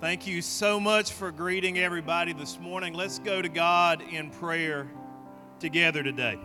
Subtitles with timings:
[0.00, 2.94] Thank you so much for greeting everybody this morning.
[2.94, 4.90] Let's go to God in prayer
[5.58, 6.38] together today.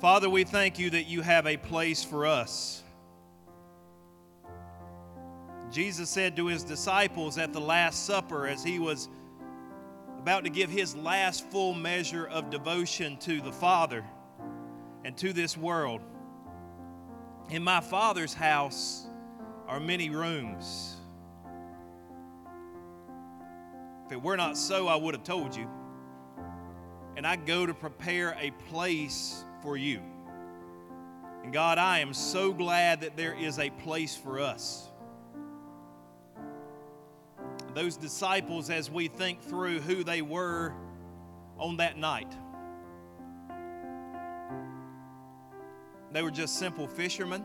[0.00, 2.84] Father, we thank you that you have a place for us.
[5.72, 9.08] Jesus said to his disciples at the Last Supper as he was
[10.20, 14.04] about to give his last full measure of devotion to the Father
[15.04, 16.02] and to this world
[17.50, 19.07] In my Father's house
[19.68, 20.96] are many rooms.
[24.06, 25.68] If it were not so, I would have told you.
[27.16, 30.00] And I go to prepare a place for you.
[31.44, 34.88] And God, I am so glad that there is a place for us.
[37.74, 40.72] Those disciples, as we think through who they were
[41.58, 42.32] on that night,
[46.12, 47.44] they were just simple fishermen.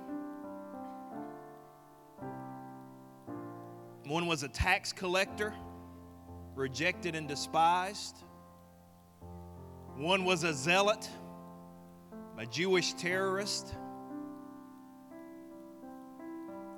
[4.06, 5.54] One was a tax collector,
[6.56, 8.18] rejected and despised.
[9.96, 11.10] One was a zealot
[12.38, 13.74] a Jewish terrorist.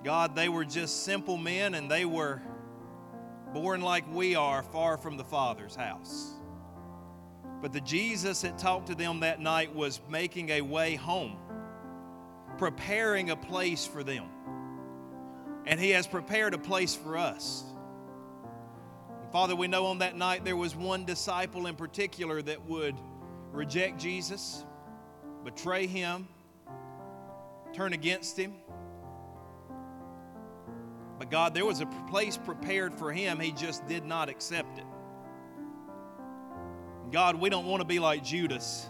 [0.03, 2.41] God, they were just simple men and they were
[3.53, 6.33] born like we are, far from the Father's house.
[7.61, 11.37] But the Jesus that talked to them that night was making a way home,
[12.57, 14.29] preparing a place for them.
[15.65, 17.63] And He has prepared a place for us.
[19.31, 22.95] Father, we know on that night there was one disciple in particular that would
[23.51, 24.63] reject Jesus
[25.45, 26.27] betray him,
[27.71, 28.55] turn against him.
[31.19, 34.85] But God, there was a place prepared for him, he just did not accept it.
[37.11, 38.89] God, we don't want to be like Judas.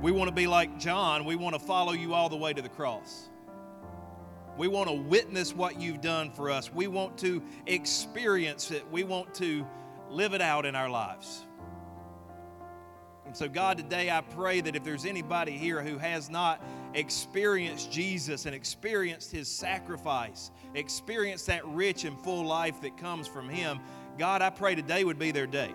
[0.00, 1.24] We want to be like John.
[1.24, 3.28] We want to follow you all the way to the cross.
[4.56, 6.72] We want to witness what you've done for us.
[6.72, 8.84] We want to experience it.
[8.90, 9.66] We want to
[10.10, 11.44] live it out in our lives.
[13.26, 16.62] And so, God, today I pray that if there's anybody here who has not
[16.94, 23.48] experienced Jesus and experienced his sacrifice, experienced that rich and full life that comes from
[23.48, 23.80] him,
[24.16, 25.74] God, I pray today would be their day.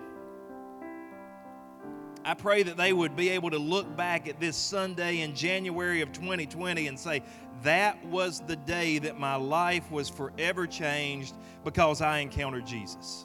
[2.24, 6.02] I pray that they would be able to look back at this Sunday in January
[6.02, 7.22] of 2020 and say,
[7.62, 11.34] that was the day that my life was forever changed
[11.64, 13.24] because I encountered Jesus.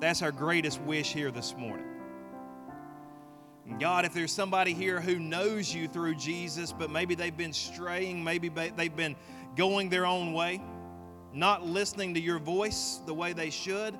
[0.00, 1.86] That's our greatest wish here this morning.
[3.78, 8.24] God, if there's somebody here who knows you through Jesus, but maybe they've been straying,
[8.24, 9.14] maybe they've been
[9.56, 10.62] going their own way,
[11.32, 13.94] not listening to your voice the way they should,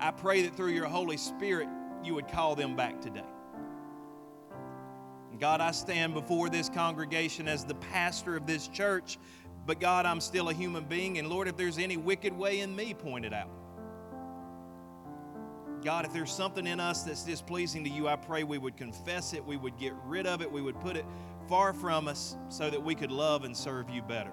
[0.00, 1.68] I pray that through your Holy Spirit,
[2.04, 3.24] you would call them back today.
[5.38, 9.18] God, I stand before this congregation as the pastor of this church,
[9.66, 12.74] but God, I'm still a human being, and Lord, if there's any wicked way in
[12.74, 13.50] me, point it out.
[15.82, 19.34] God, if there's something in us that's displeasing to you, I pray we would confess
[19.34, 21.04] it, we would get rid of it, we would put it
[21.48, 24.32] far from us so that we could love and serve you better.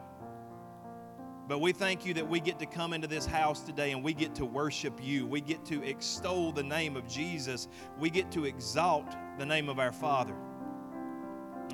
[1.47, 4.13] But we thank you that we get to come into this house today and we
[4.13, 5.25] get to worship you.
[5.25, 7.67] We get to extol the name of Jesus.
[7.99, 10.35] We get to exalt the name of our Father.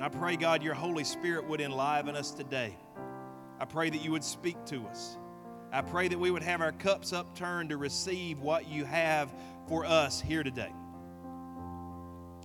[0.00, 2.76] I pray, God, your Holy Spirit would enliven us today.
[3.60, 5.16] I pray that you would speak to us.
[5.72, 9.32] I pray that we would have our cups upturned to receive what you have
[9.68, 10.72] for us here today.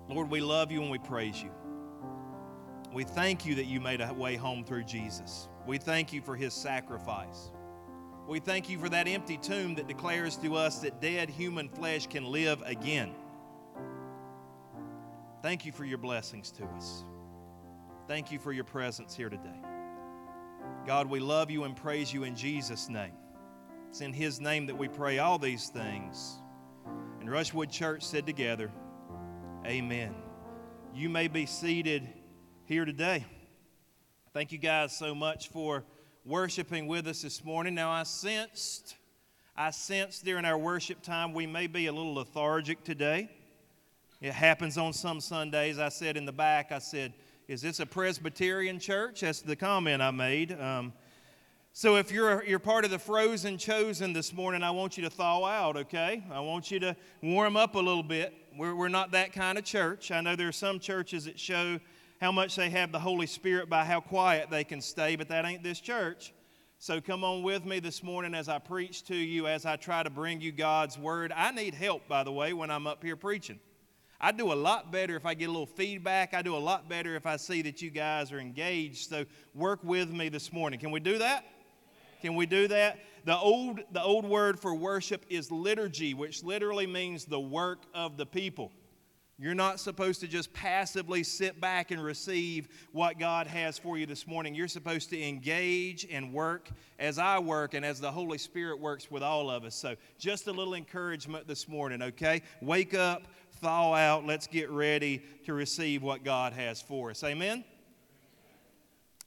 [0.09, 1.51] Lord, we love you and we praise you.
[2.93, 5.47] We thank you that you made a way home through Jesus.
[5.65, 7.51] We thank you for his sacrifice.
[8.27, 12.07] We thank you for that empty tomb that declares to us that dead human flesh
[12.07, 13.13] can live again.
[15.41, 17.03] Thank you for your blessings to us.
[18.07, 19.61] Thank you for your presence here today.
[20.85, 23.13] God, we love you and praise you in Jesus' name.
[23.89, 26.41] It's in his name that we pray all these things.
[27.19, 28.71] And Rushwood Church said together,
[29.65, 30.15] Amen.
[30.93, 32.07] You may be seated
[32.65, 33.25] here today.
[34.33, 35.83] Thank you guys so much for
[36.25, 37.75] worshiping with us this morning.
[37.75, 38.95] Now, I sensed,
[39.55, 43.29] I sensed during our worship time we may be a little lethargic today.
[44.21, 45.77] It happens on some Sundays.
[45.77, 47.13] I said in the back, I said,
[47.47, 49.21] Is this a Presbyterian church?
[49.21, 50.59] That's the comment I made.
[50.59, 50.93] Um,
[51.71, 55.11] so if you're, you're part of the frozen chosen this morning, I want you to
[55.11, 56.23] thaw out, okay?
[56.31, 58.33] I want you to warm up a little bit.
[58.57, 60.09] We're, we're not that kind of church.
[60.09, 61.79] I know there are some churches that show
[62.23, 65.43] how much they have the Holy Spirit by how quiet they can stay, but that
[65.43, 66.33] ain't this church.
[66.79, 70.03] So come on with me this morning as I preach to you, as I try
[70.03, 71.33] to bring you God's word.
[71.35, 73.59] I need help, by the way, when I'm up here preaching.
[74.21, 76.33] I do a lot better if I get a little feedback.
[76.33, 79.09] I do a lot better if I see that you guys are engaged.
[79.09, 80.79] So work with me this morning.
[80.79, 81.43] Can we do that?
[82.21, 82.99] Can we do that?
[83.25, 88.15] The old, the old word for worship is liturgy, which literally means the work of
[88.15, 88.71] the people.
[89.39, 94.05] You're not supposed to just passively sit back and receive what God has for you
[94.05, 94.53] this morning.
[94.53, 96.69] You're supposed to engage and work
[96.99, 99.73] as I work and as the Holy Spirit works with all of us.
[99.73, 102.43] So, just a little encouragement this morning, okay?
[102.61, 107.23] Wake up, thaw out, let's get ready to receive what God has for us.
[107.23, 107.63] Amen?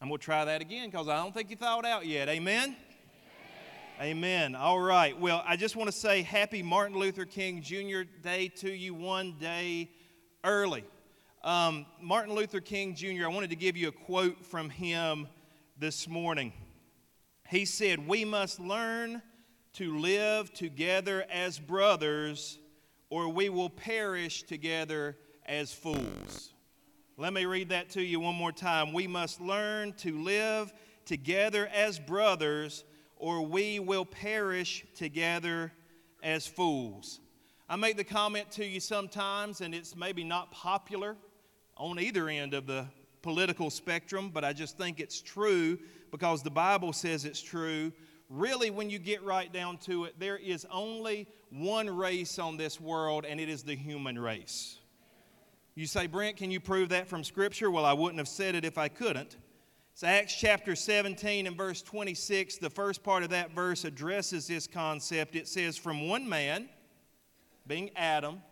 [0.01, 2.29] I'm going to try that again because I don't think you thawed out yet.
[2.29, 2.77] Amen?
[3.99, 4.55] Amen.
[4.55, 5.19] All right.
[5.19, 8.03] Well, I just want to say happy Martin Luther King Jr.
[8.23, 9.91] Day to you one day
[10.45, 10.85] early.
[11.43, 15.29] Um, Martin Luther King Jr., I wanted to give you a quote from him
[15.79, 16.53] this morning.
[17.49, 19.23] He said, We must learn
[19.75, 22.59] to live together as brothers,
[23.09, 25.17] or we will perish together
[25.47, 26.53] as fools.
[27.17, 28.93] Let me read that to you one more time.
[28.93, 30.75] We must learn to live
[31.07, 32.85] together as brothers
[33.17, 35.73] or we will perish together
[36.23, 37.21] as fools.
[37.69, 41.17] I make the comment to you sometimes, and it's maybe not popular
[41.77, 42.87] on either end of the
[43.23, 45.79] political spectrum, but I just think it's true
[46.11, 47.93] because the Bible says it's true.
[48.29, 52.81] Really, when you get right down to it, there is only one race on this
[52.81, 54.79] world, and it is the human race.
[55.75, 57.71] You say, Brent, can you prove that from Scripture?
[57.71, 59.37] Well, I wouldn't have said it if I couldn't.
[59.97, 62.59] It's Acts chapter 17 and verse 26.
[62.59, 65.35] The first part of that verse addresses this concept.
[65.35, 66.69] It says, From one man,
[67.67, 68.43] being Adam,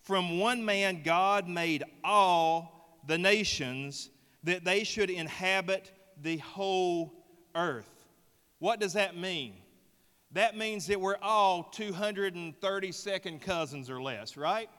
[0.00, 4.08] from one man God made all the nations
[4.44, 5.92] that they should inhabit
[6.22, 7.12] the whole
[7.54, 8.06] earth.
[8.58, 9.56] What does that mean?
[10.32, 14.70] That means that we're all 232nd cousins or less, right?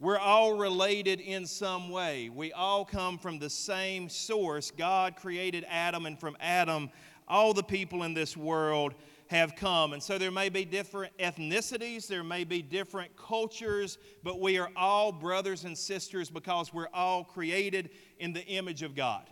[0.00, 2.30] We're all related in some way.
[2.30, 4.70] We all come from the same source.
[4.70, 6.88] God created Adam, and from Adam,
[7.28, 8.94] all the people in this world
[9.26, 9.92] have come.
[9.92, 14.70] And so there may be different ethnicities, there may be different cultures, but we are
[14.74, 19.28] all brothers and sisters because we're all created in the image of God.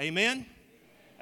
[0.00, 0.46] Amen?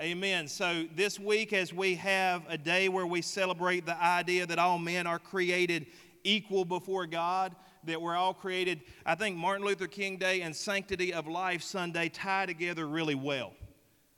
[0.00, 0.48] Amen.
[0.48, 4.78] So this week, as we have a day where we celebrate the idea that all
[4.78, 5.84] men are created
[6.24, 7.54] equal before God,
[7.86, 8.82] that we're all created.
[9.04, 13.52] I think Martin Luther King Day and Sanctity of Life Sunday tie together really well.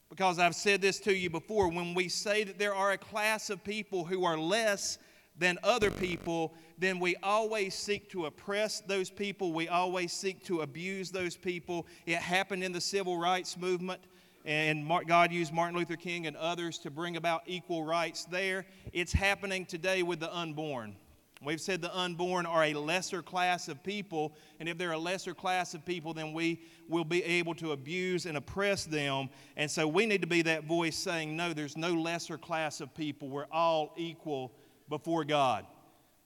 [0.08, 3.50] Because I've said this to you before when we say that there are a class
[3.50, 4.98] of people who are less
[5.38, 9.52] than other people, then we always seek to oppress those people.
[9.52, 11.86] We always seek to abuse those people.
[12.06, 14.00] It happened in the civil rights movement,
[14.44, 18.64] and God used Martin Luther King and others to bring about equal rights there.
[18.92, 20.96] It's happening today with the unborn.
[21.42, 25.34] We've said the unborn are a lesser class of people, and if they're a lesser
[25.34, 29.28] class of people, then we will be able to abuse and oppress them.
[29.56, 32.94] And so we need to be that voice saying, No, there's no lesser class of
[32.94, 33.28] people.
[33.28, 34.52] We're all equal
[34.88, 35.66] before God.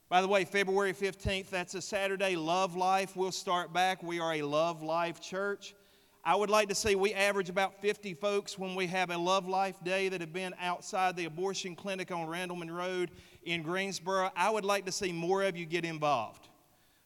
[0.09, 3.17] By the way, February 15th, that's a Saturday, Love Life.
[3.17, 4.03] We'll start back.
[4.05, 5.75] We are a Love Life church.
[6.23, 9.49] I would like to see we average about 50 folks when we have a Love
[9.49, 13.11] Life Day that have been outside the abortion clinic on Randleman Road
[13.45, 14.31] in Greensboro.
[14.37, 16.49] I would like to see more of you get involved.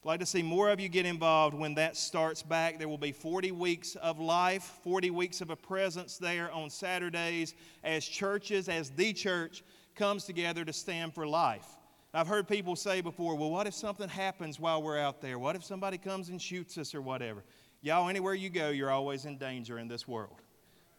[0.03, 2.77] I'd like to see more of you get involved when that starts back.
[2.77, 7.55] There will be 40 weeks of life, 40 weeks of a presence there on Saturdays
[7.83, 9.63] as churches, as the church
[9.95, 11.65] comes together to stand for life.
[12.13, 15.37] I've heard people say before, well, what if something happens while we're out there?
[15.37, 17.43] What if somebody comes and shoots us or whatever?
[17.81, 20.41] Y'all, anywhere you go, you're always in danger in this world.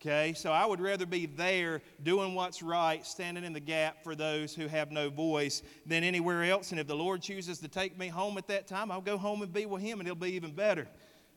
[0.00, 4.14] Okay, so I would rather be there doing what's right, standing in the gap for
[4.14, 6.70] those who have no voice than anywhere else.
[6.70, 9.40] And if the Lord chooses to take me home at that time, I'll go home
[9.40, 10.86] and be with Him, and it'll be even better.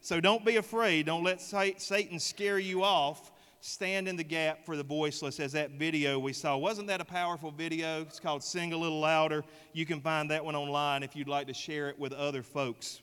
[0.01, 1.06] So don't be afraid.
[1.06, 3.32] Don't let Satan scare you off.
[3.62, 6.58] Stand in the gap for the voiceless, as that video we saw.
[6.58, 8.01] Wasn't that a powerful video?
[8.01, 9.44] It's called Sing a Little Louder.
[9.72, 13.01] You can find that one online if you'd like to share it with other folks.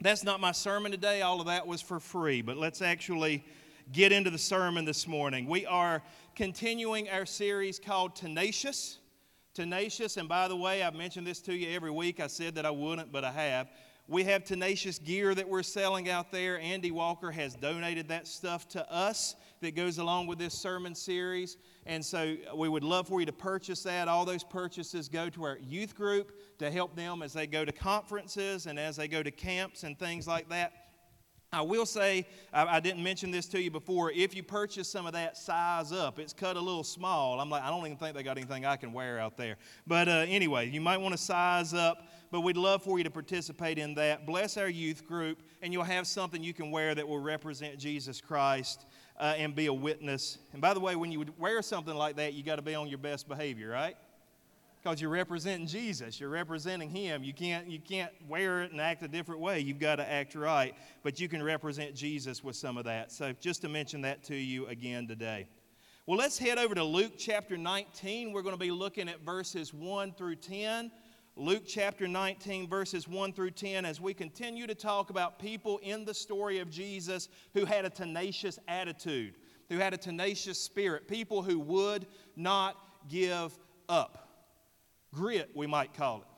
[0.00, 1.22] That's not my sermon today.
[1.22, 2.42] All of that was for free.
[2.42, 3.44] But let's actually
[3.92, 5.46] get into the sermon this morning.
[5.46, 6.02] We are
[6.34, 8.98] continuing our series called Tenacious.
[9.54, 12.20] Tenacious, and by the way, I've mentioned this to you every week.
[12.20, 13.68] I said that I wouldn't, but I have.
[14.06, 16.58] We have tenacious gear that we're selling out there.
[16.60, 21.56] Andy Walker has donated that stuff to us that goes along with this sermon series.
[21.84, 24.08] And so uh, we would love for you to purchase that.
[24.08, 27.72] All those purchases go to our youth group to help them as they go to
[27.72, 30.87] conferences and as they go to camps and things like that.
[31.50, 34.12] I will say, I, didn't mention this to you before.
[34.12, 36.18] If you purchase some of that, size up.
[36.18, 37.40] It's cut a little small.
[37.40, 39.56] I'm like, I don't even think they got anything I can wear out there.
[39.86, 42.06] But uh, anyway, you might want to size up.
[42.30, 44.26] But we'd love for you to participate in that.
[44.26, 48.20] Bless our youth group, and you'll have something you can wear that will represent Jesus
[48.20, 48.84] Christ
[49.18, 50.36] uh, and be a witness.
[50.52, 52.88] And by the way, when you wear something like that, you got to be on
[52.88, 53.96] your best behavior, right?
[54.82, 56.20] Because you're representing Jesus.
[56.20, 57.22] You're representing Him.
[57.22, 59.60] You can't, you can't wear it and act a different way.
[59.60, 63.12] You've got to act right, but you can represent Jesus with some of that.
[63.12, 65.48] So, just to mention that to you again today.
[66.06, 68.32] Well, let's head over to Luke chapter 19.
[68.32, 70.90] We're going to be looking at verses 1 through 10.
[71.36, 76.04] Luke chapter 19, verses 1 through 10, as we continue to talk about people in
[76.04, 79.34] the story of Jesus who had a tenacious attitude,
[79.68, 82.76] who had a tenacious spirit, people who would not
[83.08, 83.56] give
[83.88, 84.27] up.
[85.18, 86.28] Grit, we might call it.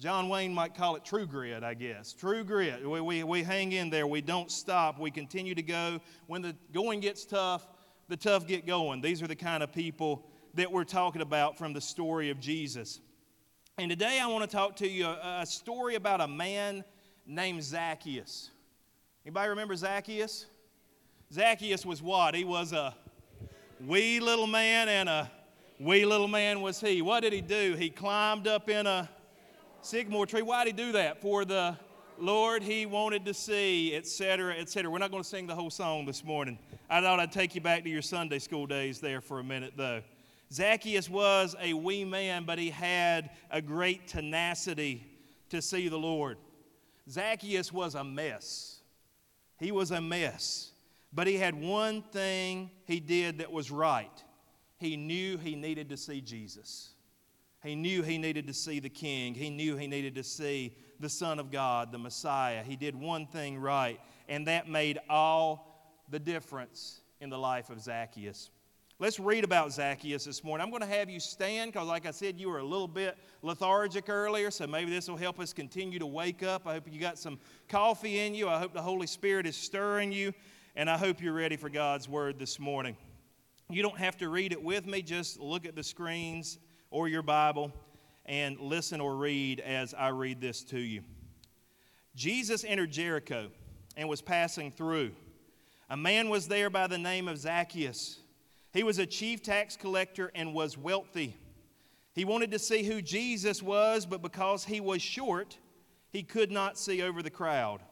[0.00, 2.14] John Wayne might call it true grit, I guess.
[2.14, 2.88] True grit.
[2.88, 4.06] We, we, we hang in there.
[4.06, 4.98] We don't stop.
[4.98, 6.00] We continue to go.
[6.26, 7.68] When the going gets tough,
[8.08, 9.02] the tough get going.
[9.02, 10.24] These are the kind of people
[10.54, 13.00] that we're talking about from the story of Jesus.
[13.76, 16.84] And today I want to talk to you a, a story about a man
[17.26, 18.50] named Zacchaeus.
[19.26, 20.46] Anybody remember Zacchaeus?
[21.30, 22.34] Zacchaeus was what?
[22.34, 22.94] He was a
[23.86, 25.30] wee little man and a
[25.80, 27.02] Wee little man was he.
[27.02, 27.76] What did he do?
[27.78, 29.08] He climbed up in a
[29.80, 30.42] sycamore tree.
[30.42, 31.22] Why did he do that?
[31.22, 31.76] For the
[32.18, 34.90] Lord he wanted to see, etc., etc.
[34.90, 36.58] We're not going to sing the whole song this morning.
[36.90, 39.74] I thought I'd take you back to your Sunday school days there for a minute,
[39.76, 40.02] though.
[40.52, 45.06] Zacchaeus was a wee man, but he had a great tenacity
[45.50, 46.38] to see the Lord.
[47.08, 48.80] Zacchaeus was a mess.
[49.60, 50.72] He was a mess.
[51.12, 54.24] But he had one thing he did that was right
[54.78, 56.90] he knew he needed to see Jesus.
[57.62, 59.34] He knew he needed to see the King.
[59.34, 62.62] He knew he needed to see the Son of God, the Messiah.
[62.62, 67.80] He did one thing right, and that made all the difference in the life of
[67.80, 68.50] Zacchaeus.
[69.00, 70.64] Let's read about Zacchaeus this morning.
[70.64, 73.16] I'm going to have you stand because, like I said, you were a little bit
[73.42, 76.66] lethargic earlier, so maybe this will help us continue to wake up.
[76.66, 78.48] I hope you got some coffee in you.
[78.48, 80.32] I hope the Holy Spirit is stirring you,
[80.74, 82.96] and I hope you're ready for God's word this morning.
[83.70, 86.58] You don't have to read it with me, just look at the screens
[86.90, 87.70] or your Bible
[88.24, 91.02] and listen or read as I read this to you.
[92.14, 93.50] Jesus entered Jericho
[93.94, 95.12] and was passing through.
[95.90, 98.20] A man was there by the name of Zacchaeus.
[98.72, 101.36] He was a chief tax collector and was wealthy.
[102.14, 105.58] He wanted to see who Jesus was, but because he was short,
[106.08, 107.82] he could not see over the crowd.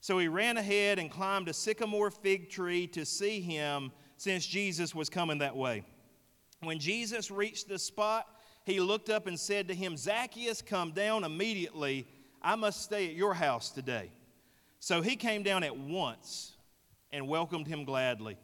[0.00, 4.94] So he ran ahead and climbed a sycamore fig tree to see him since Jesus
[4.94, 5.82] was coming that way.
[6.60, 8.24] When Jesus reached the spot,
[8.64, 12.06] he looked up and said to him, Zacchaeus, come down immediately.
[12.40, 14.12] I must stay at your house today.
[14.78, 16.52] So he came down at once
[17.10, 18.36] and welcomed him gladly.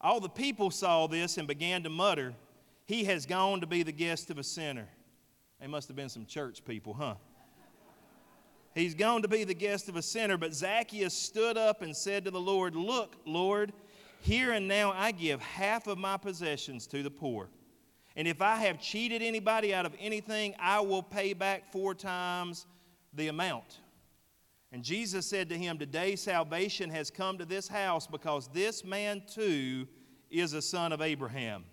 [0.00, 2.34] All the people saw this and began to mutter,
[2.86, 4.88] He has gone to be the guest of a sinner.
[5.60, 7.14] They must have been some church people, huh?
[8.74, 10.36] He's gone to be the guest of a sinner.
[10.36, 13.72] But Zacchaeus stood up and said to the Lord, Look, Lord,
[14.20, 17.48] here and now I give half of my possessions to the poor.
[18.16, 22.66] And if I have cheated anybody out of anything, I will pay back four times
[23.14, 23.80] the amount.
[24.72, 29.22] And Jesus said to him, Today salvation has come to this house because this man
[29.26, 29.86] too
[30.30, 31.64] is a son of Abraham.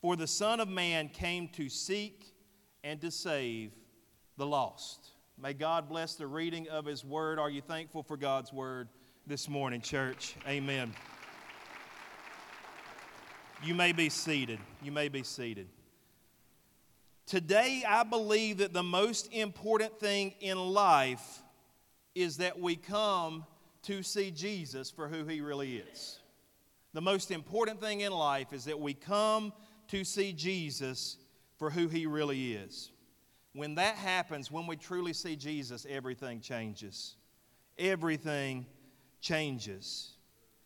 [0.00, 2.34] For the Son of Man came to seek
[2.84, 3.72] and to save
[4.36, 5.10] the lost.
[5.40, 7.38] May God bless the reading of his word.
[7.38, 8.88] Are you thankful for God's word
[9.26, 10.36] this morning, church?
[10.46, 10.92] Amen.
[13.62, 14.60] You may be seated.
[14.82, 15.68] You may be seated.
[17.26, 21.42] Today, I believe that the most important thing in life
[22.14, 23.44] is that we come
[23.82, 26.20] to see Jesus for who he really is.
[26.94, 29.52] The most important thing in life is that we come
[29.88, 31.16] to see Jesus
[31.58, 32.90] for who he really is.
[33.52, 37.16] When that happens, when we truly see Jesus, everything changes.
[37.76, 38.66] Everything
[39.20, 40.12] changes.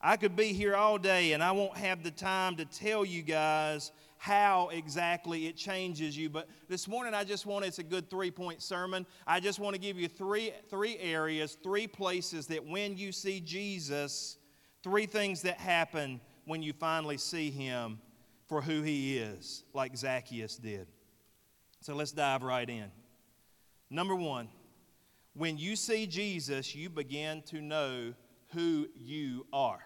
[0.03, 3.23] I could be here all day and I won't have the time to tell you
[3.23, 6.29] guys how exactly it changes you.
[6.29, 9.07] But this morning, I just want it's a good three point sermon.
[9.27, 13.41] I just want to give you three, three areas, three places that when you see
[13.41, 14.39] Jesus,
[14.83, 18.01] three things that happen when you finally see him
[18.49, 20.89] for who he is, like Zacchaeus did.
[21.81, 22.91] So let's dive right in.
[23.89, 24.49] Number one,
[25.35, 28.15] when you see Jesus, you begin to know
[28.53, 29.83] who you are.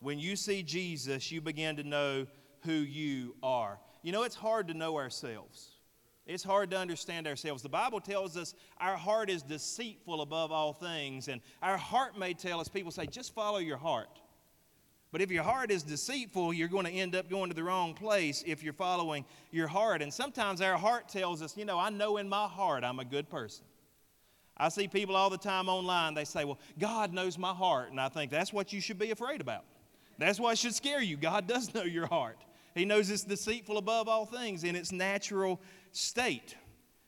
[0.00, 2.26] When you see Jesus, you begin to know
[2.60, 3.78] who you are.
[4.02, 5.70] You know, it's hard to know ourselves.
[6.26, 7.62] It's hard to understand ourselves.
[7.62, 12.34] The Bible tells us our heart is deceitful above all things, and our heart may
[12.34, 14.20] tell us, people say, just follow your heart.
[15.12, 17.94] But if your heart is deceitful, you're going to end up going to the wrong
[17.94, 20.02] place if you're following your heart.
[20.02, 23.04] And sometimes our heart tells us, you know, I know in my heart I'm a
[23.04, 23.64] good person.
[24.56, 27.90] I see people all the time online, they say, well, God knows my heart.
[27.90, 29.64] And I think that's what you should be afraid about.
[30.18, 31.16] That's why it should scare you.
[31.16, 32.38] God does know your heart.
[32.74, 35.60] He knows it's deceitful above all things in its natural
[35.92, 36.56] state.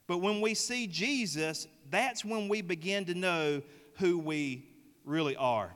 [0.06, 3.62] But when we see Jesus, that's when we begin to know
[3.98, 4.66] who we
[5.04, 5.74] really are.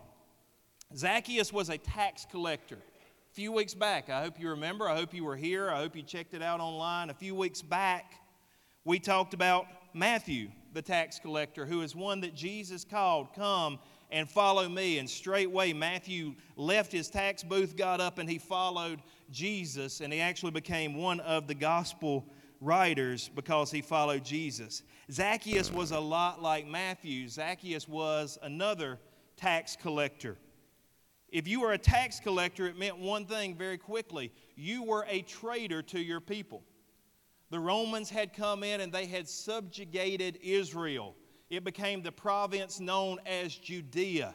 [0.96, 2.76] Zacchaeus was a tax collector.
[2.76, 5.96] A few weeks back, I hope you remember, I hope you were here, I hope
[5.96, 7.10] you checked it out online.
[7.10, 8.14] A few weeks back,
[8.84, 13.78] we talked about Matthew, the tax collector, who is one that Jesus called, Come
[14.12, 14.98] and follow me.
[14.98, 19.00] And straightway, Matthew left his tax booth, got up, and he followed
[19.30, 20.00] Jesus.
[20.00, 22.26] And he actually became one of the gospel
[22.60, 24.82] writers because he followed Jesus.
[25.10, 27.28] Zacchaeus was a lot like Matthew.
[27.28, 29.00] Zacchaeus was another
[29.36, 30.36] tax collector.
[31.28, 35.22] If you were a tax collector, it meant one thing very quickly you were a
[35.22, 36.62] traitor to your people.
[37.50, 41.16] The Romans had come in and they had subjugated Israel.
[41.52, 44.34] It became the province known as Judea.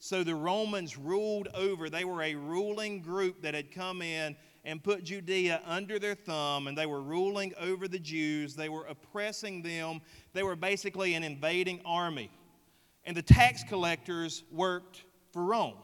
[0.00, 4.84] So the Romans ruled over, they were a ruling group that had come in and
[4.84, 8.54] put Judea under their thumb, and they were ruling over the Jews.
[8.54, 10.02] They were oppressing them.
[10.34, 12.30] They were basically an invading army.
[13.06, 15.78] And the tax collectors worked for Rome.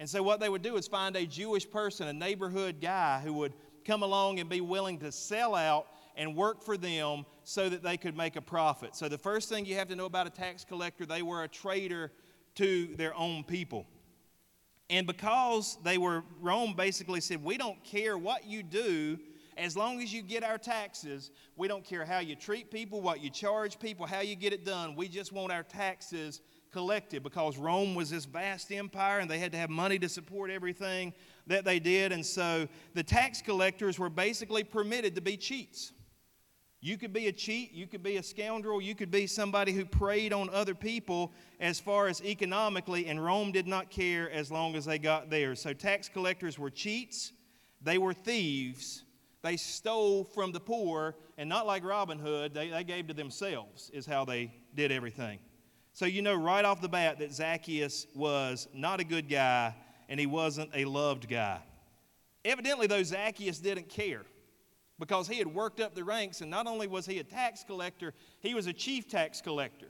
[0.00, 3.32] And so, what they would do is find a Jewish person, a neighborhood guy, who
[3.34, 3.52] would
[3.84, 5.86] come along and be willing to sell out
[6.16, 8.94] and work for them so that they could make a profit.
[8.96, 11.48] So, the first thing you have to know about a tax collector, they were a
[11.48, 12.12] traitor
[12.56, 13.86] to their own people.
[14.88, 19.18] And because they were, Rome basically said, We don't care what you do
[19.56, 21.30] as long as you get our taxes.
[21.56, 24.64] We don't care how you treat people, what you charge people, how you get it
[24.64, 24.96] done.
[24.96, 26.40] We just want our taxes
[26.72, 30.50] collected because Rome was this vast empire and they had to have money to support
[30.50, 31.12] everything
[31.46, 32.12] that they did.
[32.12, 35.92] And so the tax collectors were basically permitted to be cheats.
[36.82, 39.84] You could be a cheat, you could be a scoundrel, you could be somebody who
[39.84, 44.74] preyed on other people as far as economically, and Rome did not care as long
[44.74, 45.54] as they got there.
[45.54, 47.32] So tax collectors were cheats,
[47.82, 49.04] they were thieves,
[49.42, 53.90] they stole from the poor, and not like Robin Hood, they, they gave to themselves,
[53.92, 55.38] is how they did everything.
[55.92, 59.74] So you know right off the bat that Zacchaeus was not a good guy
[60.08, 61.58] and he wasn't a loved guy.
[62.44, 64.22] Evidently, though, Zacchaeus didn't care
[65.00, 68.14] because he had worked up the ranks, and not only was he a tax collector,
[68.38, 69.88] he was a chief tax collector.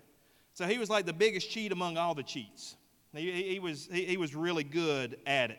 [0.54, 2.76] So he was like the biggest cheat among all the cheats.
[3.14, 5.58] He, he was, he, he was really good at it.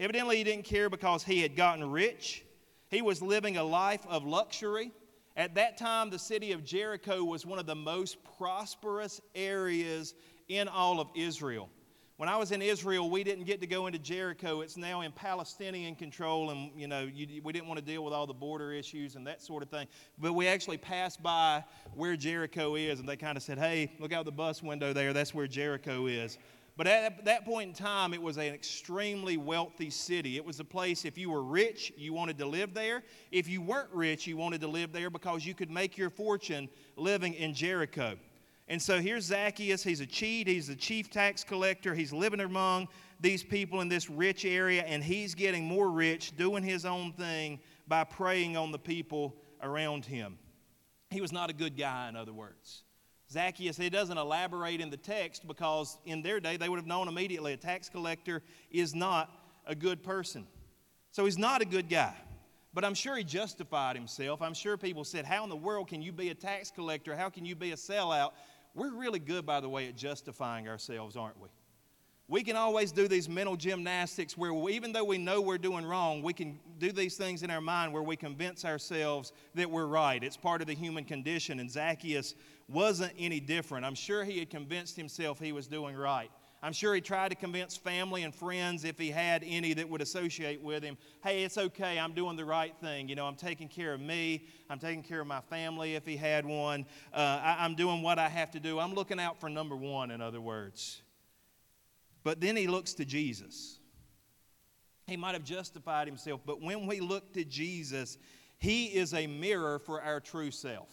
[0.00, 2.44] Evidently, he didn't care because he had gotten rich.
[2.88, 4.92] He was living a life of luxury.
[5.36, 10.14] At that time, the city of Jericho was one of the most prosperous areas
[10.48, 11.68] in all of Israel.
[12.16, 14.60] When I was in Israel, we didn't get to go into Jericho.
[14.60, 18.14] It's now in Palestinian control, and you know you, we didn't want to deal with
[18.14, 19.88] all the border issues and that sort of thing.
[20.16, 24.12] But we actually passed by where Jericho is, and they kind of said, "Hey, look
[24.12, 25.12] out the bus window there.
[25.12, 26.38] That's where Jericho is."
[26.76, 30.36] But at that point in time, it was an extremely wealthy city.
[30.36, 33.02] It was a place, if you were rich, you wanted to live there.
[33.32, 36.68] If you weren't rich, you wanted to live there because you could make your fortune
[36.96, 38.16] living in Jericho.
[38.66, 39.82] And so here's Zacchaeus.
[39.82, 41.94] He's a cheat, he's the chief tax collector.
[41.94, 42.88] He's living among
[43.20, 47.60] these people in this rich area, and he's getting more rich doing his own thing
[47.86, 50.38] by preying on the people around him.
[51.10, 52.84] He was not a good guy, in other words.
[53.30, 57.08] Zacchaeus, he doesn't elaborate in the text because in their day they would have known
[57.08, 59.30] immediately a tax collector is not
[59.66, 60.46] a good person.
[61.10, 62.14] So he's not a good guy.
[62.74, 64.42] But I'm sure he justified himself.
[64.42, 67.14] I'm sure people said, How in the world can you be a tax collector?
[67.14, 68.32] How can you be a sellout?
[68.74, 71.48] We're really good, by the way, at justifying ourselves, aren't we?
[72.26, 75.84] We can always do these mental gymnastics where we, even though we know we're doing
[75.84, 79.86] wrong, we can do these things in our mind where we convince ourselves that we're
[79.86, 80.24] right.
[80.24, 82.34] It's part of the human condition, and Zacchaeus
[82.66, 83.84] wasn't any different.
[83.84, 86.30] I'm sure he had convinced himself he was doing right.
[86.64, 90.00] I'm sure he tried to convince family and friends, if he had any that would
[90.00, 93.06] associate with him, hey, it's okay, I'm doing the right thing.
[93.06, 96.16] You know, I'm taking care of me, I'm taking care of my family if he
[96.16, 98.78] had one, uh, I, I'm doing what I have to do.
[98.78, 101.02] I'm looking out for number one, in other words.
[102.22, 103.78] But then he looks to Jesus.
[105.06, 108.16] He might have justified himself, but when we look to Jesus,
[108.56, 110.88] he is a mirror for our true self.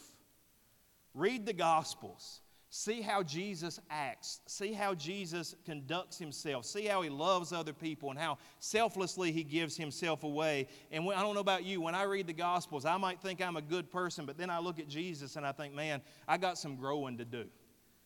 [1.14, 2.41] Read the Gospels.
[2.74, 4.40] See how Jesus acts.
[4.48, 6.64] See how Jesus conducts himself.
[6.64, 10.70] See how he loves other people and how selflessly he gives himself away.
[10.90, 13.42] And when, I don't know about you, when I read the Gospels, I might think
[13.42, 16.38] I'm a good person, but then I look at Jesus and I think, man, I
[16.38, 17.44] got some growing to do.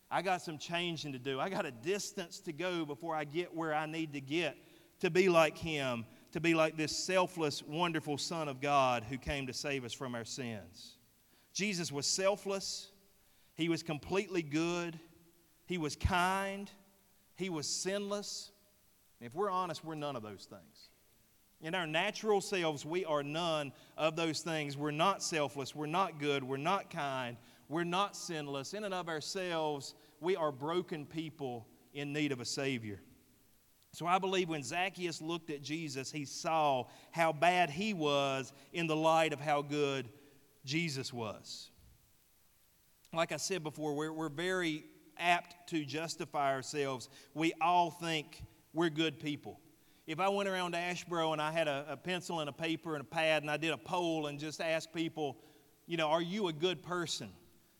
[0.10, 1.40] I got some changing to do.
[1.40, 4.58] I got a distance to go before I get where I need to get
[5.02, 9.46] to be like him, to be like this selfless, wonderful Son of God who came
[9.46, 10.98] to save us from our sins.
[11.54, 12.90] Jesus was selfless.
[13.56, 15.00] He was completely good.
[15.66, 16.70] He was kind.
[17.36, 18.52] He was sinless.
[19.22, 20.90] If we're honest, we're none of those things.
[21.62, 24.78] In our natural selves, we are none of those things.
[24.78, 25.74] We're not selfless.
[25.74, 26.44] We're not good.
[26.44, 27.38] We're not kind.
[27.70, 28.74] We're not sinless.
[28.74, 33.00] In and of ourselves, we are broken people in need of a Savior.
[33.94, 38.88] So I believe when Zacchaeus looked at Jesus, he saw how bad he was in
[38.88, 40.10] the light of how good
[40.66, 41.72] Jesus was
[43.16, 44.86] like I said before, we're, we're very
[45.18, 47.10] apt to justify ourselves.
[47.34, 49.60] We all think we're good people.
[50.08, 53.02] If I went around Asheboro and I had a, a pencil and a paper and
[53.02, 55.38] a pad and I did a poll and just asked people,
[55.88, 57.30] you know, are you a good person?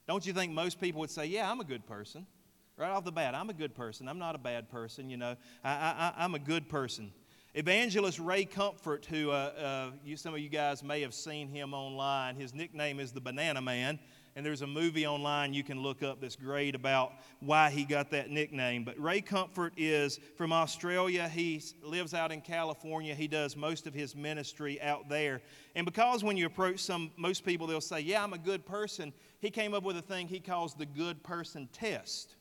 [0.08, 2.26] Don't you think most people would say, yeah, I'm a good person?
[2.78, 4.08] Right off the bat, I'm a good person.
[4.08, 5.36] I'm not a bad person, you know.
[5.64, 7.12] I, I, I'm a good person.
[7.54, 11.74] Evangelist Ray Comfort, who uh, uh, you, some of you guys may have seen him
[11.74, 13.98] online, his nickname is the Banana Man
[14.36, 18.12] and there's a movie online you can look up that's great about why he got
[18.12, 18.84] that nickname.
[18.84, 21.30] But Ray Comfort is from Australia.
[21.30, 23.16] He lives out in California.
[23.16, 25.42] He does most of his ministry out there.
[25.74, 29.14] And because when you approach some, most people, they'll say, Yeah, I'm a good person.
[29.40, 32.36] He came up with a thing he calls the good person test.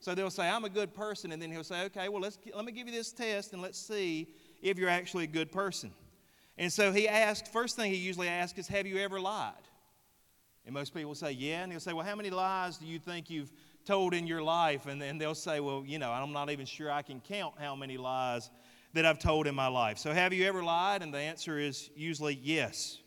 [0.00, 1.32] So they'll say, I'm a good person.
[1.32, 3.78] And then he'll say, Okay, well, let's, let me give you this test and let's
[3.78, 4.28] see
[4.60, 5.92] if you're actually a good person.
[6.58, 9.54] And so he asked, first thing he usually asks is, Have you ever lied?
[10.68, 11.62] And most people say, Yeah.
[11.62, 13.50] And they'll say, Well, how many lies do you think you've
[13.86, 14.84] told in your life?
[14.84, 17.74] And then they'll say, Well, you know, I'm not even sure I can count how
[17.74, 18.50] many lies
[18.92, 19.96] that I've told in my life.
[19.96, 21.02] So, have you ever lied?
[21.02, 22.98] And the answer is usually yes.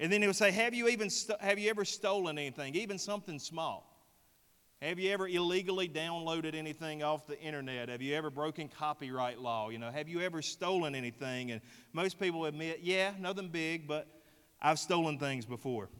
[0.00, 3.38] And then he'll say, Have you, even st- have you ever stolen anything, even something
[3.38, 3.92] small?
[4.80, 7.90] Have you ever illegally downloaded anything off the internet?
[7.90, 9.68] Have you ever broken copyright law?
[9.68, 11.50] You know, have you ever stolen anything?
[11.50, 11.60] And
[11.92, 14.06] most people admit, yeah, nothing big, but
[14.62, 15.90] I've stolen things before.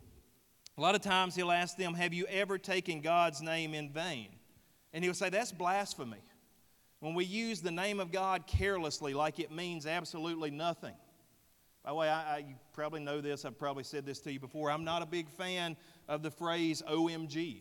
[0.78, 4.28] A lot of times he'll ask them, Have you ever taken God's name in vain?
[4.92, 6.22] And he'll say, That's blasphemy.
[7.00, 10.94] When we use the name of God carelessly, like it means absolutely nothing.
[11.84, 14.40] By the way, I, I, you probably know this, I've probably said this to you
[14.40, 14.70] before.
[14.70, 15.76] I'm not a big fan
[16.08, 17.60] of the phrase OMG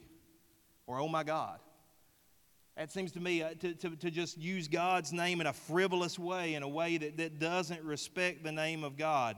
[0.87, 1.59] or oh my God.
[2.77, 6.19] That seems to me uh, to, to, to just use God's name in a frivolous
[6.19, 9.37] way, in a way that, that doesn't respect the name of God.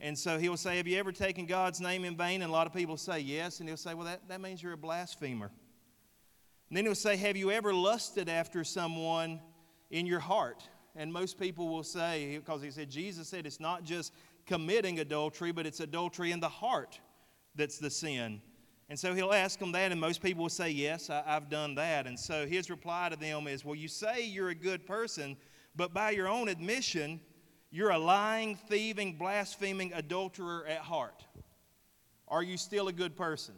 [0.00, 2.42] And so he'll say, Have you ever taken God's name in vain?
[2.42, 3.60] And a lot of people say yes.
[3.60, 5.50] And he'll say, Well, that, that means you're a blasphemer.
[6.68, 9.40] And then he'll say, Have you ever lusted after someone
[9.90, 10.68] in your heart?
[10.94, 14.12] And most people will say, because he said, Jesus said it's not just
[14.46, 16.98] committing adultery, but it's adultery in the heart
[17.54, 18.40] that's the sin.
[18.88, 21.74] And so he'll ask them that, and most people will say, Yes, I, have done
[21.74, 22.06] that.
[22.06, 25.36] And so his reply to them is, Well, you say you're a good person,
[25.76, 27.20] but by your own admission,
[27.70, 31.24] you're a lying, thieving, blaspheming adulterer at heart.
[32.26, 33.54] Are you still a good person?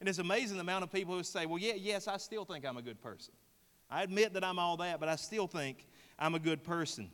[0.00, 2.66] And it's amazing the amount of people who say, Well, yeah, yes, I still think
[2.66, 3.34] I'm a good person.
[3.90, 5.86] I admit that I'm all that, but I still think
[6.18, 7.10] I'm a good person.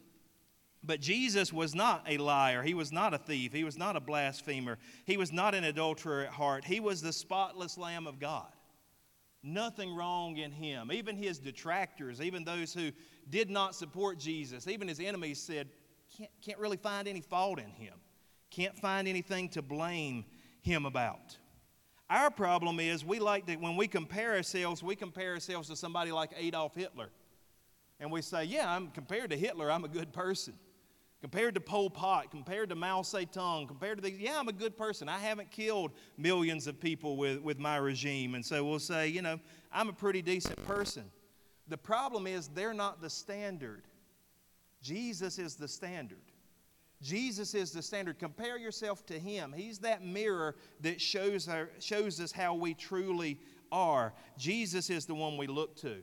[0.82, 2.62] But Jesus was not a liar.
[2.62, 3.52] He was not a thief.
[3.52, 4.78] He was not a blasphemer.
[5.04, 6.64] He was not an adulterer at heart.
[6.64, 8.48] He was the spotless Lamb of God.
[9.42, 10.90] Nothing wrong in him.
[10.90, 12.92] Even his detractors, even those who
[13.28, 15.68] did not support Jesus, even his enemies said,
[16.16, 17.94] can't, can't really find any fault in him,
[18.50, 20.24] can't find anything to blame
[20.62, 21.36] him about.
[22.08, 26.10] Our problem is we like to, when we compare ourselves, we compare ourselves to somebody
[26.10, 27.10] like Adolf Hitler.
[28.00, 30.54] And we say, yeah, I'm compared to Hitler, I'm a good person.
[31.20, 34.76] Compared to Pol Pot, compared to Mao Zedong, compared to these, yeah, I'm a good
[34.76, 35.06] person.
[35.06, 38.34] I haven't killed millions of people with, with my regime.
[38.34, 39.38] And so we'll say, you know,
[39.70, 41.04] I'm a pretty decent person.
[41.68, 43.82] The problem is they're not the standard.
[44.82, 46.18] Jesus is the standard.
[47.02, 48.18] Jesus is the standard.
[48.18, 49.52] Compare yourself to Him.
[49.56, 53.38] He's that mirror that shows, our, shows us how we truly
[53.72, 54.12] are.
[54.36, 55.96] Jesus is the one we look to.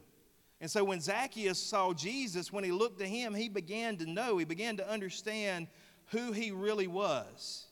[0.59, 4.37] And so when Zacchaeus saw Jesus, when he looked to him, he began to know,
[4.37, 5.67] he began to understand
[6.07, 7.67] who he really was.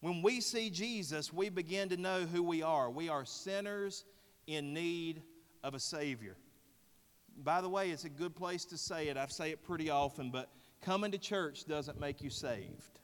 [0.00, 2.90] When we see Jesus, we begin to know who we are.
[2.90, 4.04] We are sinners
[4.48, 5.22] in need
[5.62, 6.36] of a Savior.
[7.38, 9.16] By the way, it's a good place to say it.
[9.16, 13.00] I say it pretty often, but coming to church doesn't make you saved.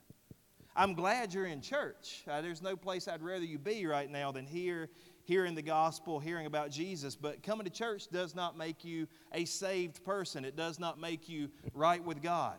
[0.76, 2.22] I'm glad you're in church.
[2.30, 4.88] Uh, there's no place I'd rather you be right now than here
[5.28, 7.14] hearing the gospel, hearing about Jesus.
[7.14, 11.28] But coming to church does not make you a saved person, it does not make
[11.28, 12.56] you right with God.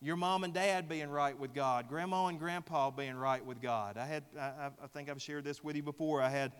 [0.00, 3.96] Your mom and dad being right with God, grandma and grandpa being right with God.
[3.96, 6.20] I had, I, I think I've shared this with you before.
[6.20, 6.52] I had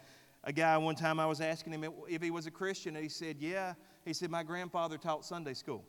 [0.44, 3.08] a guy one time I was asking him if he was a Christian, and he
[3.08, 3.74] said, Yeah.
[4.08, 5.84] He said, My grandfather taught Sunday school.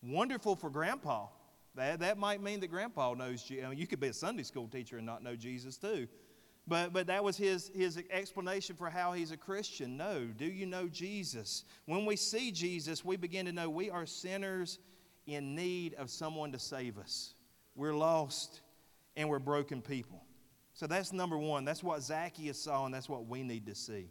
[0.00, 1.26] Wonderful for grandpa.
[1.74, 3.64] That, that might mean that grandpa knows you.
[3.64, 6.06] I mean, you could be a Sunday school teacher and not know Jesus too.
[6.68, 9.96] But, but that was his, his explanation for how he's a Christian.
[9.96, 11.64] No, do you know Jesus?
[11.84, 14.78] When we see Jesus, we begin to know we are sinners
[15.26, 17.34] in need of someone to save us.
[17.74, 18.60] We're lost
[19.16, 20.22] and we're broken people.
[20.74, 21.64] So that's number one.
[21.64, 24.10] That's what Zacchaeus saw, and that's what we need to see.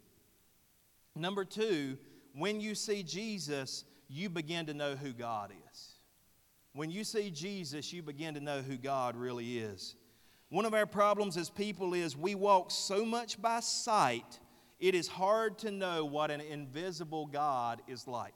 [1.16, 1.98] Number two,
[2.38, 5.94] when you see Jesus, you begin to know who God is.
[6.74, 9.96] When you see Jesus, you begin to know who God really is.
[10.50, 14.40] One of our problems as people is we walk so much by sight,
[14.80, 18.34] it is hard to know what an invisible God is like.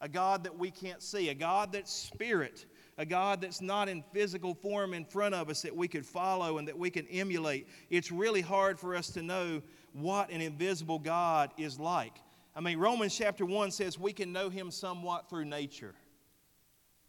[0.00, 2.64] A God that we can't see, a God that's spirit,
[2.98, 6.58] a God that's not in physical form in front of us that we could follow
[6.58, 7.68] and that we can emulate.
[7.90, 12.16] It's really hard for us to know what an invisible God is like.
[12.54, 15.94] I mean, Romans chapter 1 says we can know him somewhat through nature.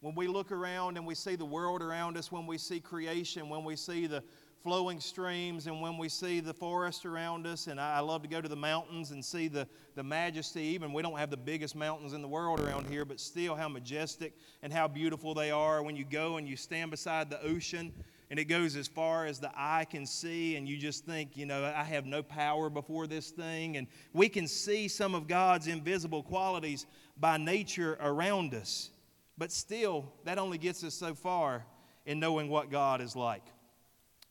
[0.00, 3.48] When we look around and we see the world around us, when we see creation,
[3.48, 4.22] when we see the
[4.62, 8.40] flowing streams, and when we see the forest around us, and I, love to go
[8.40, 10.62] to the mountains and see the, the majesty.
[10.62, 13.68] Even we don't have the biggest mountains in the world around here, but still how
[13.68, 15.82] majestic and how beautiful they are.
[15.82, 17.92] When you go and you stand beside the ocean,
[18.34, 21.46] and it goes as far as the eye can see, and you just think, you
[21.46, 23.76] know, I have no power before this thing.
[23.76, 28.90] And we can see some of God's invisible qualities by nature around us.
[29.38, 31.64] But still, that only gets us so far
[32.06, 33.44] in knowing what God is like.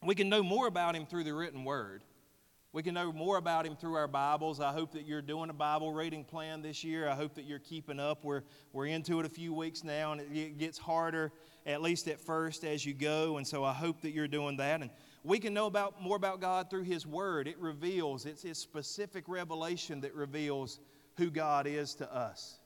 [0.03, 2.03] We can know more about Him through the written word.
[2.73, 4.59] We can know more about Him through our Bibles.
[4.59, 7.07] I hope that you're doing a Bible reading plan this year.
[7.07, 8.25] I hope that you're keeping up.
[8.25, 11.31] We're, we're into it a few weeks now, and it gets harder,
[11.65, 13.38] at least at first, as you go.
[13.38, 14.82] And so I hope that you're doing that.
[14.82, 14.89] And
[15.23, 17.47] we can know about, more about God through His Word.
[17.47, 20.80] It reveals, it's His specific revelation that reveals
[21.17, 22.60] who God is to us.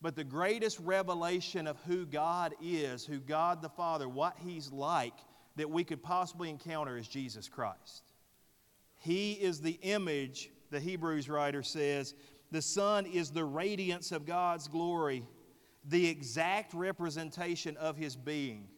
[0.00, 5.14] But the greatest revelation of who God is, who God the Father, what He's like,
[5.56, 8.02] that we could possibly encounter is Jesus Christ.
[8.98, 12.14] He is the image, the Hebrews writer says,
[12.50, 15.24] the Son is the radiance of God's glory,
[15.84, 18.68] the exact representation of His being.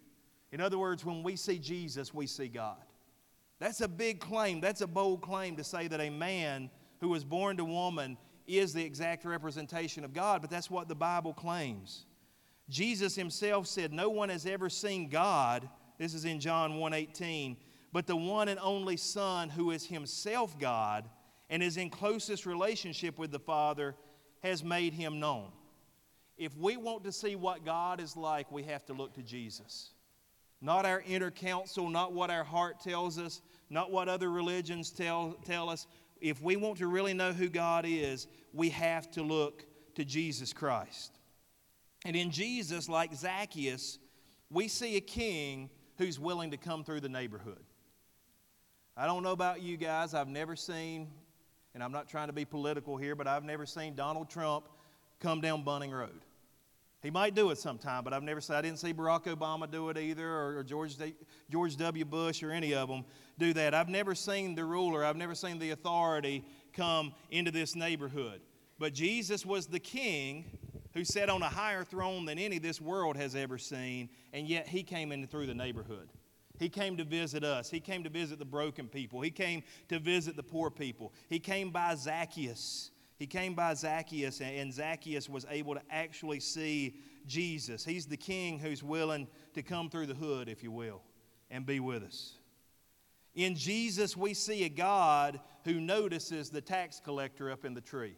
[0.52, 2.82] In other words, when we see Jesus, we see God.
[3.58, 4.60] That's a big claim.
[4.60, 8.72] That's a bold claim to say that a man who was born to woman is
[8.72, 12.06] the exact representation of God, but that's what the Bible claims.
[12.68, 15.68] Jesus himself said, No one has ever seen God.
[15.98, 17.56] This is in John 1:18.
[17.92, 21.08] But the one and only Son, who is himself God
[21.48, 23.94] and is in closest relationship with the Father,
[24.42, 25.52] has made him known.
[26.36, 29.90] If we want to see what God is like, we have to look to Jesus.
[30.60, 35.36] Not our inner counsel, not what our heart tells us, not what other religions tell,
[35.44, 35.86] tell us,
[36.20, 40.52] if we want to really know who God is, we have to look to Jesus
[40.52, 41.18] Christ.
[42.04, 43.98] And in Jesus, like Zacchaeus,
[44.50, 47.62] we see a king who's willing to come through the neighborhood.
[48.96, 51.08] I don't know about you guys, I've never seen,
[51.74, 54.68] and I'm not trying to be political here, but I've never seen Donald Trump
[55.20, 56.20] come down Bunning Road.
[57.02, 59.90] He might do it sometime, but I've never seen, I didn't see Barack Obama do
[59.90, 60.96] it either, or, or George,
[61.50, 62.04] George W.
[62.06, 63.04] Bush, or any of them
[63.38, 63.74] do that.
[63.74, 68.40] I've never seen the ruler, I've never seen the authority come into this neighborhood.
[68.78, 70.58] But Jesus was the king
[70.94, 74.66] who sat on a higher throne than any this world has ever seen, and yet
[74.66, 76.08] he came in through the neighborhood.
[76.58, 77.68] He came to visit us.
[77.68, 79.20] He came to visit the broken people.
[79.20, 81.12] He came to visit the poor people.
[81.28, 82.92] He came by Zacchaeus.
[83.16, 86.96] He came by Zacchaeus, and Zacchaeus was able to actually see
[87.26, 87.84] Jesus.
[87.84, 91.00] He's the king who's willing to come through the hood, if you will,
[91.50, 92.38] and be with us.
[93.34, 98.14] In Jesus, we see a God who notices the tax collector up in the tree.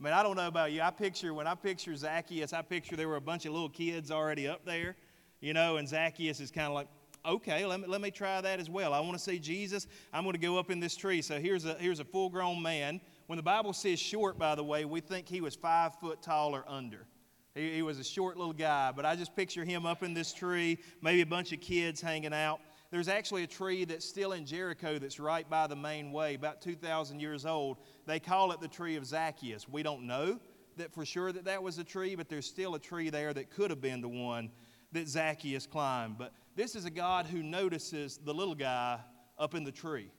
[0.00, 0.80] I mean, I don't know about you.
[0.80, 4.12] I picture, when I picture Zacchaeus, I picture there were a bunch of little kids
[4.12, 4.96] already up there,
[5.40, 6.86] you know, and Zacchaeus is kind of like,
[7.26, 8.94] okay, let me, let me try that as well.
[8.94, 9.88] I want to see Jesus.
[10.12, 11.20] I'm going to go up in this tree.
[11.20, 14.64] So here's a, here's a full grown man when the Bible says short, by the
[14.64, 17.06] way, we think he was five foot tall or under.
[17.54, 20.32] He, he was a short little guy, but I just picture him up in this
[20.32, 22.58] tree, maybe a bunch of kids hanging out.
[22.90, 26.62] There's actually a tree that's still in Jericho that's right by the main way, about
[26.62, 27.76] 2,000 years old.
[28.06, 29.68] They call it the tree of Zacchaeus.
[29.68, 30.40] We don't know
[30.78, 33.50] that for sure that that was a tree, but there's still a tree there that
[33.50, 34.50] could have been the one
[34.92, 36.16] that Zacchaeus climbed.
[36.16, 39.00] But this is a God who notices the little guy
[39.38, 40.10] up in the tree,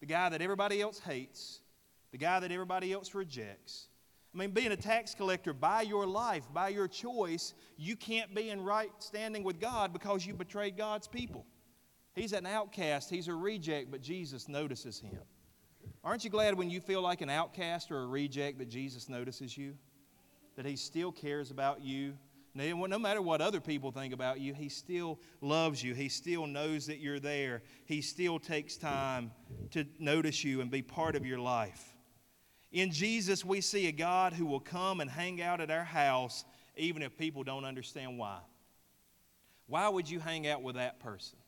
[0.00, 1.60] the guy that everybody else hates,
[2.12, 3.88] the guy that everybody else rejects.
[4.34, 8.50] I mean, being a tax collector by your life, by your choice, you can't be
[8.50, 11.46] in right standing with God because you betrayed God's people.
[12.14, 15.20] He's an outcast, he's a reject, but Jesus notices him.
[16.04, 19.56] Aren't you glad when you feel like an outcast or a reject that Jesus notices
[19.56, 19.74] you?
[20.56, 22.14] That he still cares about you?
[22.54, 25.94] No matter what other people think about you, he still loves you.
[25.94, 27.62] He still knows that you're there.
[27.84, 29.30] He still takes time
[29.72, 31.95] to notice you and be part of your life.
[32.72, 36.44] In Jesus, we see a God who will come and hang out at our house
[36.76, 38.38] even if people don't understand why.
[39.66, 41.38] Why would you hang out with that person?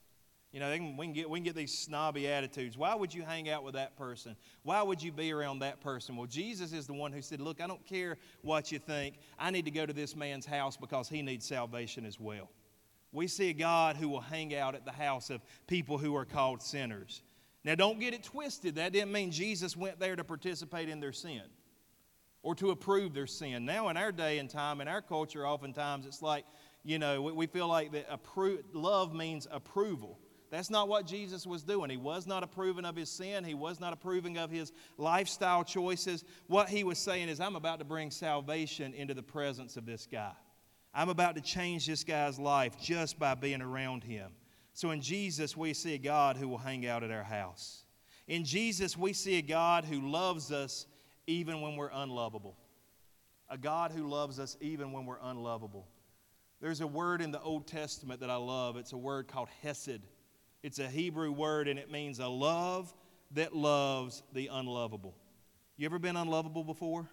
[0.53, 2.79] You know, we, can get, we can get these snobby attitudes.
[2.79, 4.35] Why would you hang out with that person?
[4.63, 6.17] Why would you be around that person?
[6.17, 9.17] Well, Jesus is the one who said, Look, I don't care what you think.
[9.39, 12.49] I need to go to this man's house because he needs salvation as well.
[13.13, 16.25] We see a God who will hang out at the house of people who are
[16.25, 17.23] called sinners.
[17.65, 18.77] Now, don't get it twisted.
[18.77, 21.43] That didn't mean Jesus went there to participate in their sin
[22.43, 23.65] or to approve their sin.
[23.65, 26.45] Now, in our day and time, in our culture, oftentimes it's like,
[26.85, 30.19] you know, we feel like that appro- love means approval.
[30.51, 31.91] That's not what Jesus was doing.
[31.91, 33.45] He was not approving of his sin.
[33.45, 36.25] He was not approving of his lifestyle choices.
[36.47, 40.09] What he was saying is, I'm about to bring salvation into the presence of this
[40.11, 40.33] guy.
[40.95, 44.31] I'm about to change this guy's life just by being around him.
[44.79, 47.83] So in Jesus, we see a God who will hang out at our house.
[48.29, 50.87] In Jesus, we see a God who loves us
[51.27, 52.57] even when we're unlovable.
[53.51, 55.89] A God who loves us even when we're unlovable.
[56.61, 58.77] There's a word in the Old Testament that I love.
[58.77, 60.07] It's a word called hesed.
[60.63, 62.95] It's a Hebrew word and it means a love
[63.33, 65.17] that loves the unlovable.
[65.77, 67.11] You ever been unlovable before?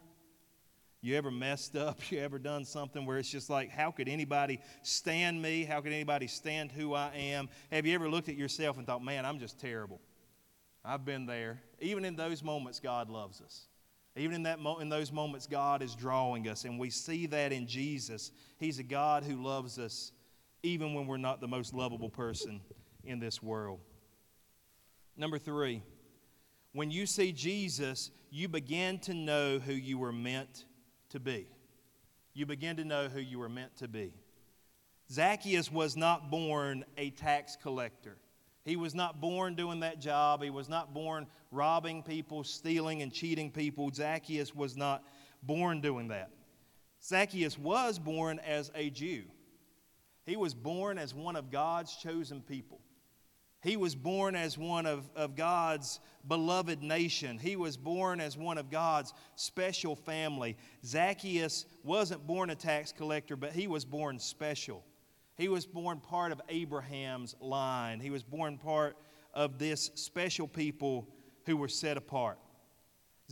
[1.06, 2.00] You ever messed up?
[2.12, 5.64] You ever done something where it's just like, how could anybody stand me?
[5.64, 7.48] How could anybody stand who I am?
[7.72, 10.02] Have you ever looked at yourself and thought, man, I'm just terrible?
[10.84, 11.62] I've been there.
[11.80, 13.68] Even in those moments, God loves us.
[14.16, 17.52] Even in, that mo- in those moments, God is drawing us, and we see that
[17.52, 18.32] in Jesus.
[18.58, 20.12] He's a God who loves us
[20.64, 22.62] even when we're not the most lovable person
[23.04, 23.80] in this world.
[25.16, 25.84] Number three,
[26.72, 30.66] when you see Jesus, you begin to know who you were meant
[31.10, 31.48] to be.
[32.34, 34.14] You begin to know who you were meant to be.
[35.12, 38.18] Zacchaeus was not born a tax collector.
[38.64, 40.42] He was not born doing that job.
[40.42, 43.92] He was not born robbing people, stealing, and cheating people.
[43.94, 45.04] Zacchaeus was not
[45.44, 46.32] born doing that.
[47.04, 49.24] Zacchaeus was born as a Jew.
[50.26, 52.80] He was born as one of God's chosen people.
[53.66, 57.40] He was born as one of, of God's beloved nation.
[57.40, 60.56] He was born as one of God's special family.
[60.86, 64.84] Zacchaeus wasn't born a tax collector, but he was born special.
[65.36, 68.00] He was born part of Abraham's line.
[68.00, 68.98] He was born part
[69.34, 71.10] of this special people
[71.48, 72.38] who were set apart.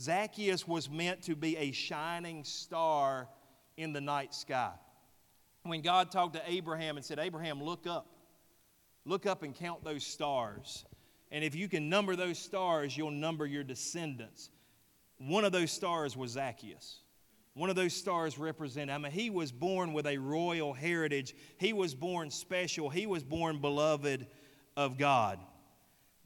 [0.00, 3.28] Zacchaeus was meant to be a shining star
[3.76, 4.72] in the night sky.
[5.62, 8.08] When God talked to Abraham and said, Abraham, look up.
[9.04, 10.84] Look up and count those stars.
[11.30, 14.50] And if you can number those stars, you'll number your descendants.
[15.18, 17.00] One of those stars was Zacchaeus.
[17.54, 21.34] One of those stars represented, I mean, he was born with a royal heritage.
[21.58, 22.90] He was born special.
[22.90, 24.26] He was born beloved
[24.76, 25.38] of God.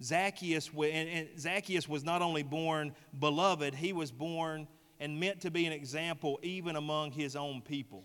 [0.03, 4.69] Zacchaeus, and Zacchaeus was not only born beloved, he was born
[5.01, 8.05] and meant to be an example even among his own people.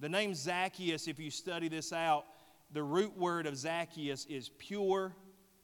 [0.00, 2.26] The name Zacchaeus, if you study this out,
[2.74, 5.14] the root word of Zacchaeus is pure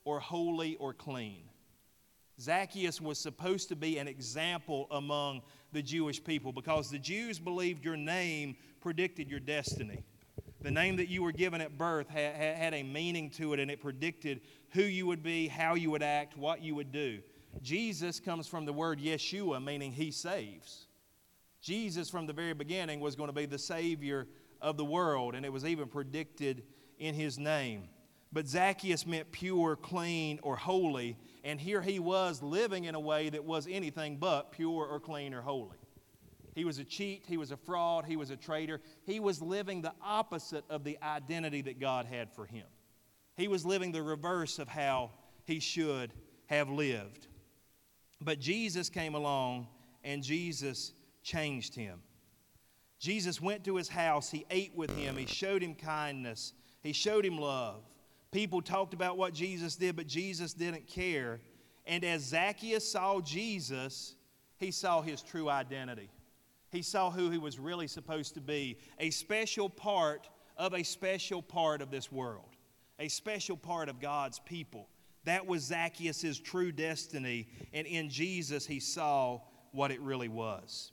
[0.05, 1.43] or holy or clean.
[2.41, 5.43] Zacchaeus was supposed to be an example among
[5.73, 10.05] the Jewish people because the Jews believed your name predicted your destiny.
[10.63, 13.71] The name that you were given at birth had, had a meaning to it and
[13.71, 17.21] it predicted who you would be, how you would act, what you would do.
[17.61, 20.87] Jesus comes from the word Yeshua, meaning he saves.
[21.61, 24.29] Jesus, from the very beginning, was going to be the Savior
[24.63, 26.63] of the world, and it was even predicted
[27.01, 27.89] in his name.
[28.33, 33.29] But Zacchaeus meant pure, clean, or holy, and here he was living in a way
[33.31, 35.79] that was anything but pure or clean or holy.
[36.55, 38.81] He was a cheat, he was a fraud, he was a traitor.
[39.05, 42.67] He was living the opposite of the identity that God had for him.
[43.37, 45.11] He was living the reverse of how
[45.45, 46.13] he should
[46.47, 47.29] have lived.
[48.21, 49.69] But Jesus came along
[50.05, 50.93] and Jesus
[51.23, 52.01] changed him.
[52.99, 56.53] Jesus went to his house, he ate with him, he showed him kindness,
[56.83, 57.83] he showed him love.
[58.33, 61.41] People talked about what Jesus did, but Jesus didn't care.
[61.87, 64.15] And as Zacchaeus saw Jesus,
[64.57, 66.11] he saw his true identity.
[66.71, 71.43] He saw who he was really supposed to be a special part of a special
[71.43, 72.57] part of this world,
[72.99, 74.89] a special part of God's people.
[75.25, 79.41] That was Zacchaeus' true destiny, and in Jesus, he saw
[79.73, 80.93] what it really was.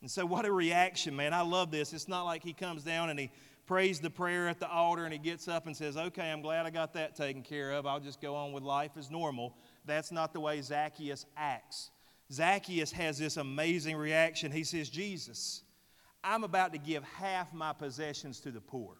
[0.00, 1.34] And so, what a reaction, man.
[1.34, 1.92] I love this.
[1.92, 3.30] It's not like he comes down and he
[3.66, 6.66] prays the prayer at the altar and he gets up and says, Okay, I'm glad
[6.66, 7.86] I got that taken care of.
[7.86, 9.56] I'll just go on with life as normal.
[9.84, 11.90] That's not the way Zacchaeus acts.
[12.32, 14.50] Zacchaeus has this amazing reaction.
[14.50, 15.62] He says, Jesus,
[16.24, 18.96] I'm about to give half my possessions to the poor.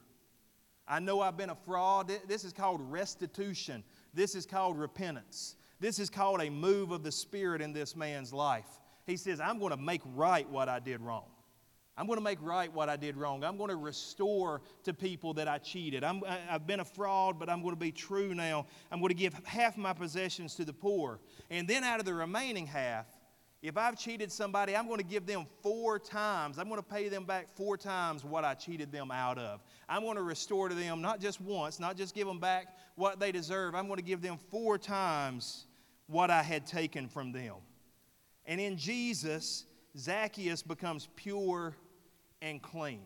[0.87, 2.12] I know I've been a fraud.
[2.29, 3.83] This is called restitution.
[4.14, 5.57] This is called repentance.
[5.81, 8.69] This is called a move of the Spirit in this man's life.
[9.07, 11.25] He says, I'm going to make right what I did wrong.
[11.99, 13.42] I'm going to make right what I did wrong.
[13.42, 16.05] I'm going to restore to people that I cheated.
[16.05, 16.12] i
[16.49, 18.66] have been a fraud, but I'm going to be true now.
[18.92, 21.20] I'm going to give half my possessions to the poor.
[21.51, 23.07] And then out of the remaining half,
[23.62, 26.59] if I've cheated somebody, I'm going to give them four times.
[26.59, 29.62] I'm going to pay them back four times what I cheated them out of.
[29.88, 33.18] I'm going to restore to them not just once, not just give them back what
[33.18, 33.74] they deserve.
[33.74, 35.64] I'm going to give them four times
[36.07, 37.55] what I had taken from them.
[38.44, 39.64] And in Jesus,
[39.97, 41.74] Zacchaeus becomes pure
[42.47, 43.03] and clean.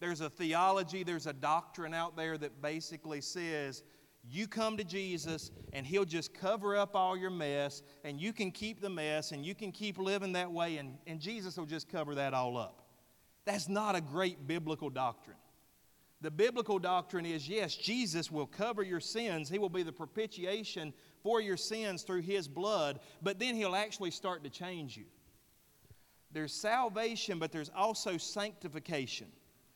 [0.00, 3.82] There's a theology, there's a doctrine out there that basically says
[4.24, 8.50] you come to Jesus and He'll just cover up all your mess, and you can
[8.50, 11.88] keep the mess, and you can keep living that way, and, and Jesus will just
[11.88, 12.86] cover that all up.
[13.44, 15.36] That's not a great biblical doctrine.
[16.20, 20.92] The biblical doctrine is yes, Jesus will cover your sins, He will be the propitiation
[21.22, 25.04] for your sins through His blood, but then He'll actually start to change you.
[26.32, 29.28] There's salvation, but there's also sanctification.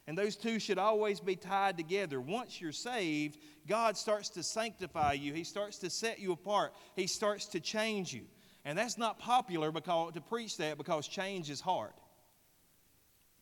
[0.07, 2.21] And those two should always be tied together.
[2.21, 3.39] Once you're saved,
[3.69, 5.33] God starts to sanctify you.
[5.33, 6.75] He starts to set you apart.
[6.97, 8.23] He starts to change you.
[8.65, 11.93] And that's not popular because, to preach that because change is hard.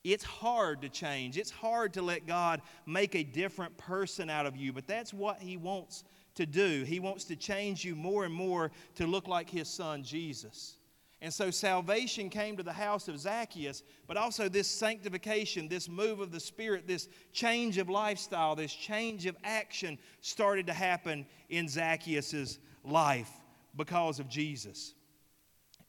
[0.03, 1.37] It's hard to change.
[1.37, 5.41] It's hard to let God make a different person out of you, but that's what
[5.41, 6.05] He wants
[6.37, 6.85] to do.
[6.85, 10.77] He wants to change you more and more to look like His Son, Jesus.
[11.23, 16.21] And so salvation came to the house of Zacchaeus, but also this sanctification, this move
[16.21, 21.69] of the Spirit, this change of lifestyle, this change of action started to happen in
[21.69, 23.31] Zacchaeus' life
[23.77, 24.95] because of Jesus.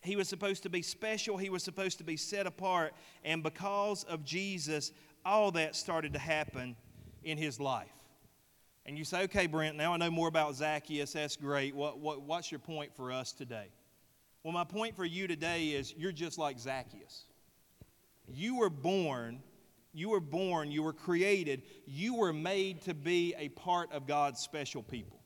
[0.02, 4.04] He was supposed to be special, he was supposed to be set apart, and because
[4.06, 4.92] of Jesus,
[5.24, 6.76] all that started to happen
[7.24, 7.88] in his life.
[8.86, 11.14] And you say, okay, Brent, now I know more about Zacchaeus.
[11.14, 11.76] That's great.
[11.76, 13.68] What, what, what's your point for us today?
[14.44, 17.26] Well, my point for you today is you're just like Zacchaeus.
[18.28, 19.44] You were born,
[19.94, 24.40] you were born, you were created, you were made to be a part of God's
[24.40, 25.20] special people.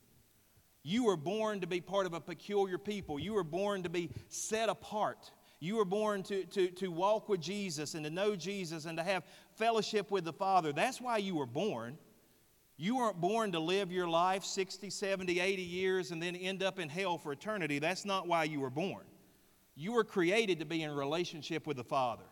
[0.83, 3.17] You were born to be part of a peculiar people.
[3.17, 5.31] You were born to be set apart.
[5.59, 9.03] You were born to, to, to walk with Jesus and to know Jesus and to
[9.03, 9.23] have
[9.55, 10.73] fellowship with the Father.
[10.73, 11.97] That's why you were born.
[12.77, 16.77] You weren't born to live your life 60, 70, 80 years and then end up
[16.77, 17.79] in hell for eternity.
[17.79, 19.05] That's not why you were born.
[19.75, 22.23] You were created to be in relationship with the Father.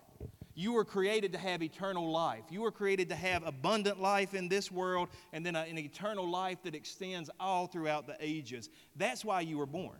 [0.55, 2.43] You were created to have eternal life.
[2.49, 6.61] You were created to have abundant life in this world and then an eternal life
[6.63, 8.69] that extends all throughout the ages.
[8.95, 9.97] That's why you were born.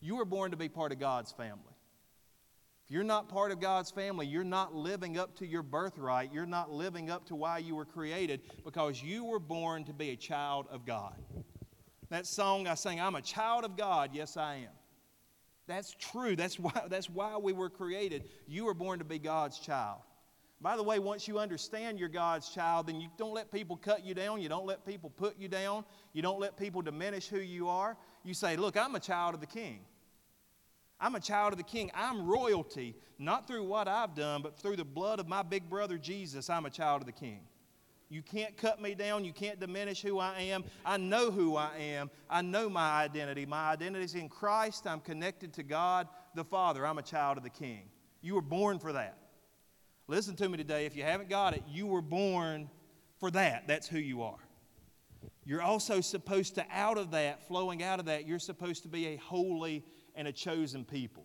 [0.00, 1.62] You were born to be part of God's family.
[2.88, 6.32] If you're not part of God's family, you're not living up to your birthright.
[6.32, 10.08] You're not living up to why you were created because you were born to be
[10.08, 11.14] a child of God.
[12.08, 14.10] That song I sang, I'm a child of God.
[14.14, 14.72] Yes, I am.
[15.66, 16.34] That's true.
[16.34, 18.24] That's why, that's why we were created.
[18.46, 20.00] You were born to be God's child.
[20.62, 24.02] By the way, once you understand you're God's child, then you don't let people cut
[24.02, 24.40] you down.
[24.40, 25.84] You don't let people put you down.
[26.14, 27.98] You don't let people diminish who you are.
[28.24, 29.80] You say, Look, I'm a child of the King.
[31.00, 31.90] I'm a child of the king.
[31.94, 35.96] I'm royalty, not through what I've done, but through the blood of my big brother
[35.96, 36.50] Jesus.
[36.50, 37.40] I'm a child of the king.
[38.10, 39.24] You can't cut me down.
[39.24, 40.64] You can't diminish who I am.
[40.84, 42.10] I know who I am.
[42.28, 43.44] I know my identity.
[43.44, 44.86] My identity is in Christ.
[44.86, 46.86] I'm connected to God the Father.
[46.86, 47.82] I'm a child of the King.
[48.22, 49.18] You were born for that.
[50.06, 50.86] Listen to me today.
[50.86, 52.70] If you haven't got it, you were born
[53.20, 53.68] for that.
[53.68, 54.38] That's who you are.
[55.48, 59.06] You're also supposed to, out of that, flowing out of that, you're supposed to be
[59.06, 59.82] a holy
[60.14, 61.24] and a chosen people.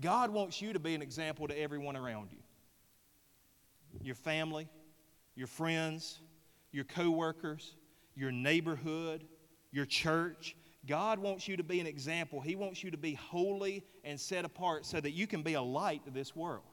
[0.00, 2.38] God wants you to be an example to everyone around you
[4.02, 4.68] your family,
[5.34, 6.20] your friends,
[6.70, 7.74] your coworkers,
[8.14, 9.24] your neighborhood,
[9.72, 10.54] your church.
[10.86, 12.40] God wants you to be an example.
[12.40, 15.62] He wants you to be holy and set apart so that you can be a
[15.62, 16.69] light to this world.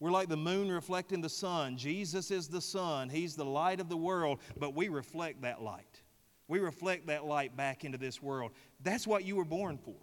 [0.00, 1.76] We're like the moon reflecting the sun.
[1.76, 6.02] Jesus is the sun, He's the light of the world, but we reflect that light.
[6.46, 8.52] We reflect that light back into this world.
[8.82, 9.96] That's what you were born for.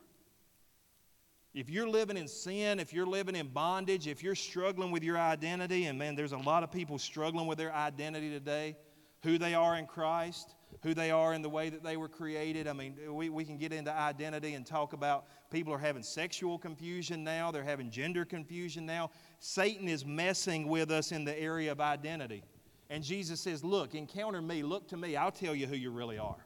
[1.56, 5.18] If you're living in sin, if you're living in bondage, if you're struggling with your
[5.18, 8.76] identity, and man, there's a lot of people struggling with their identity today,
[9.24, 12.68] who they are in Christ, who they are in the way that they were created.
[12.68, 16.60] I mean, we, we can get into identity and talk about people are having sexual
[16.60, 19.10] confusion now, they're having gender confusion now.
[19.46, 22.44] Satan is messing with us in the area of identity.
[22.90, 26.18] And Jesus says, Look, encounter me, look to me, I'll tell you who you really
[26.18, 26.44] are.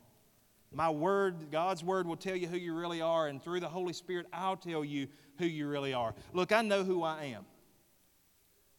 [0.73, 3.93] My word, God's word, will tell you who you really are, and through the Holy
[3.93, 6.13] Spirit, I'll tell you who you really are.
[6.33, 7.45] Look, I know who I am.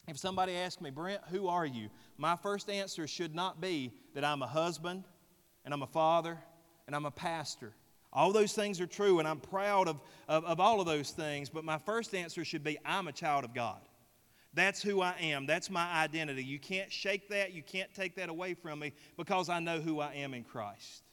[0.07, 1.89] If somebody asks me, Brent, who are you?
[2.19, 5.03] My first answer should not be that I'm a husband,
[5.65, 6.37] and I'm a father,
[6.85, 7.73] and I'm a pastor.
[8.13, 11.49] All those things are true, and I'm proud of, of, of, all of those things,
[11.49, 13.81] but my first answer should be I'm a child of God.
[14.53, 15.45] That's who I am.
[15.45, 16.43] That's my identity.
[16.43, 17.53] You can't shake that.
[17.53, 21.03] You can't take that away from me because I know who I am in Christ.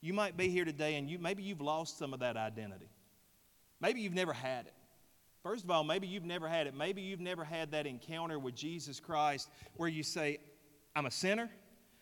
[0.00, 2.90] You might be here today and you, maybe you've lost some of that identity.
[3.80, 4.74] Maybe you've never had it.
[5.42, 6.74] First of all, maybe you've never had it.
[6.74, 10.38] Maybe you've never had that encounter with Jesus Christ where you say,
[10.94, 11.50] I'm a sinner.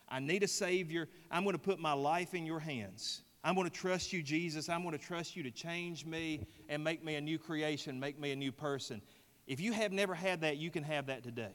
[0.06, 1.08] I need a Savior.
[1.30, 3.22] I'm going to put my life in your hands.
[3.42, 4.68] I'm going to trust you, Jesus.
[4.68, 8.20] I'm going to trust you to change me and make me a new creation, make
[8.20, 9.00] me a new person.
[9.50, 11.50] If you have never had that, you can have that today.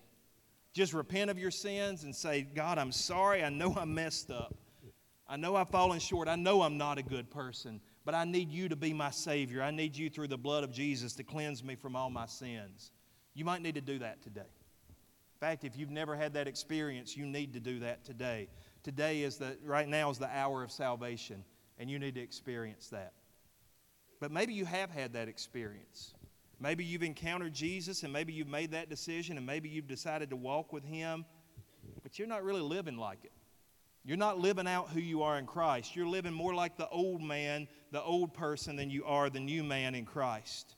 [0.73, 3.41] Just repent of your sins and say, God, I'm sorry.
[3.41, 4.53] I know I messed up.
[5.29, 6.27] I know I've fallen short.
[6.27, 9.63] I know I'm not a good person, but I need you to be my Savior.
[9.63, 12.91] I need you through the blood of Jesus to cleanse me from all my sins.
[13.33, 14.41] You might need to do that today.
[14.41, 18.49] In fact, if you've never had that experience, you need to do that today.
[18.83, 21.45] Today is the, right now is the hour of salvation,
[21.79, 23.13] and you need to experience that.
[24.19, 26.13] But maybe you have had that experience.
[26.59, 30.35] Maybe you've encountered Jesus, and maybe you've made that decision, and maybe you've decided to
[30.35, 31.25] walk with Him,
[32.03, 33.31] but you're not really living like it.
[34.05, 35.95] You're not living out who you are in Christ.
[35.95, 39.63] You're living more like the old man, the old person, than you are the new
[39.63, 40.75] man in Christ.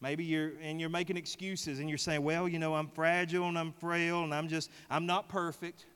[0.00, 3.58] Maybe you're, and you're making excuses and you're saying, well, you know, I'm fragile and
[3.58, 5.86] I'm frail and I'm just, I'm not perfect.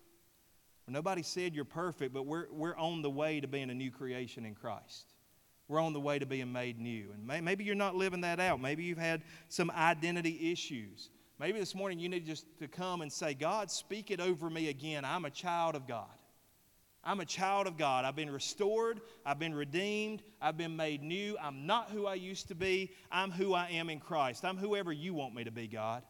[0.86, 3.90] Well, nobody said you're perfect, but we're, we're on the way to being a new
[3.90, 5.11] creation in Christ.
[5.72, 7.06] We're on the way to being made new.
[7.14, 8.60] And may, maybe you're not living that out.
[8.60, 11.08] Maybe you've had some identity issues.
[11.40, 14.68] Maybe this morning you need just to come and say, God, speak it over me
[14.68, 15.06] again.
[15.06, 16.10] I'm a child of God.
[17.02, 18.04] I'm a child of God.
[18.04, 19.00] I've been restored.
[19.24, 20.22] I've been redeemed.
[20.42, 21.38] I've been made new.
[21.42, 22.92] I'm not who I used to be.
[23.10, 24.44] I'm who I am in Christ.
[24.44, 26.02] I'm whoever you want me to be, God.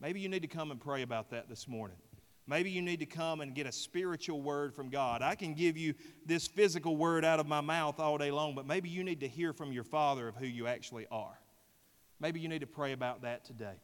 [0.00, 1.98] Maybe you need to come and pray about that this morning.
[2.46, 5.22] Maybe you need to come and get a spiritual word from God.
[5.22, 5.94] I can give you
[6.26, 9.28] this physical word out of my mouth all day long, but maybe you need to
[9.28, 11.38] hear from your Father of who you actually are.
[12.18, 13.74] Maybe you need to pray about that today.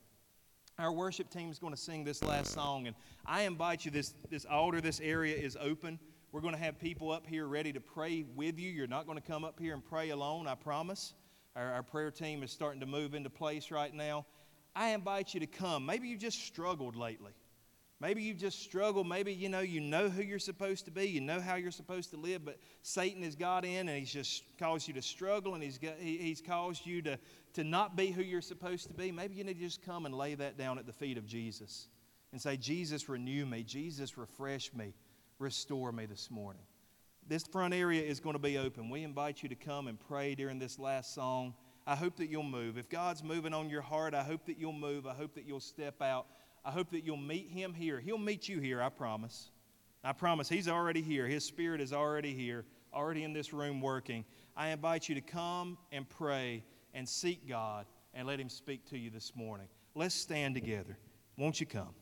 [0.79, 2.97] Our worship team is going to sing this last song, and
[3.27, 3.91] I invite you.
[3.91, 5.99] This, this altar, this area is open.
[6.31, 8.71] We're going to have people up here ready to pray with you.
[8.71, 11.15] You're not going to come up here and pray alone, I promise.
[11.57, 14.27] Our, our prayer team is starting to move into place right now.
[14.77, 15.87] I invite you to come.
[15.87, 17.33] Maybe you just struggled lately.
[18.01, 19.09] Maybe you've just struggled.
[19.09, 21.07] Maybe you know you know who you're supposed to be.
[21.07, 24.45] You know how you're supposed to live, but Satan has got in and he's just
[24.57, 27.19] caused you to struggle and he's got, he, he's caused you to,
[27.55, 29.11] to not be who you're supposed to be.
[29.11, 31.89] Maybe you need to just come and lay that down at the feet of Jesus
[32.31, 33.65] and say, Jesus, renew me.
[33.65, 34.95] Jesus, refresh me.
[35.41, 36.63] Restore me this morning.
[37.27, 38.91] This front area is going to be open.
[38.91, 41.55] We invite you to come and pray during this last song.
[41.87, 42.79] I hope that you'll move.
[42.79, 45.07] If God's moving on your heart, I hope that you'll move.
[45.07, 46.27] I hope that you'll step out.
[46.65, 48.01] I hope that you'll meet him here.
[48.01, 49.51] He'll meet you here, I promise.
[50.05, 50.49] I promise.
[50.49, 51.27] He's already here.
[51.27, 54.25] His spirit is already here, already in this room working.
[54.57, 58.99] I invite you to come and pray and seek God and let him speak to
[58.99, 59.69] you this morning.
[59.95, 60.99] Let's stand together.
[61.37, 61.95] Won't you come?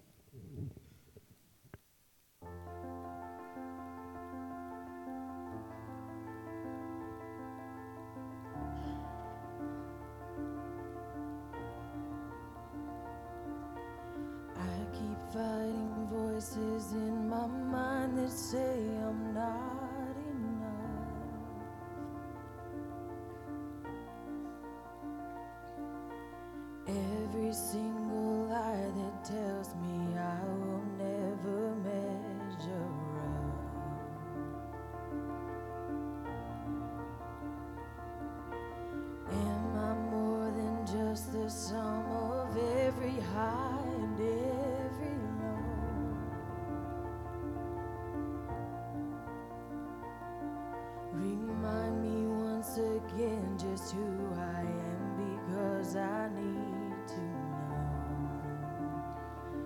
[16.37, 18.77] Voices in my mind that say
[19.07, 21.17] I'm not enough.
[26.87, 28.06] Every single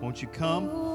[0.01, 0.90] Won't you come?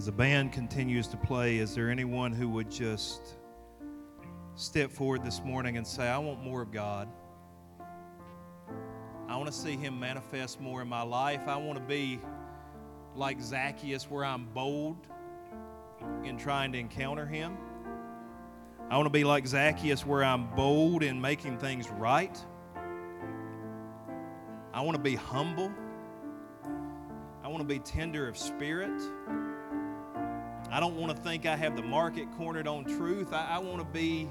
[0.00, 3.36] As the band continues to play, is there anyone who would just
[4.54, 7.06] step forward this morning and say, I want more of God?
[9.28, 11.42] I want to see Him manifest more in my life.
[11.46, 12.18] I want to be
[13.14, 15.06] like Zacchaeus, where I'm bold
[16.24, 17.58] in trying to encounter Him.
[18.88, 22.42] I want to be like Zacchaeus, where I'm bold in making things right.
[24.72, 25.70] I want to be humble.
[27.44, 28.98] I want to be tender of spirit.
[30.70, 33.32] I don't want to think I have the market cornered on truth.
[33.32, 34.28] I, I want to be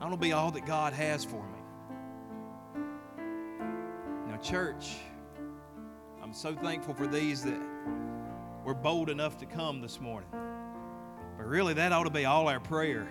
[0.00, 1.58] I want to be all that God has for me.
[4.28, 4.96] Now, church,
[6.22, 7.60] I'm so thankful for these that
[8.64, 10.30] were bold enough to come this morning.
[11.36, 13.08] But really, that ought to be all our prayer.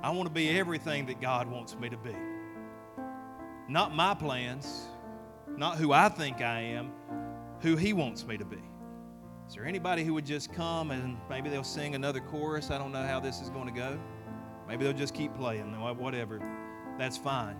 [0.00, 2.14] I want to be everything that God wants me to be.
[3.68, 4.86] Not my plans,
[5.56, 6.92] not who I think I am,
[7.60, 8.62] who He wants me to be.
[9.50, 12.70] Is there anybody who would just come and maybe they'll sing another chorus?
[12.70, 13.98] I don't know how this is going to go.
[14.68, 16.40] Maybe they'll just keep playing, whatever.
[16.96, 17.56] That's fine.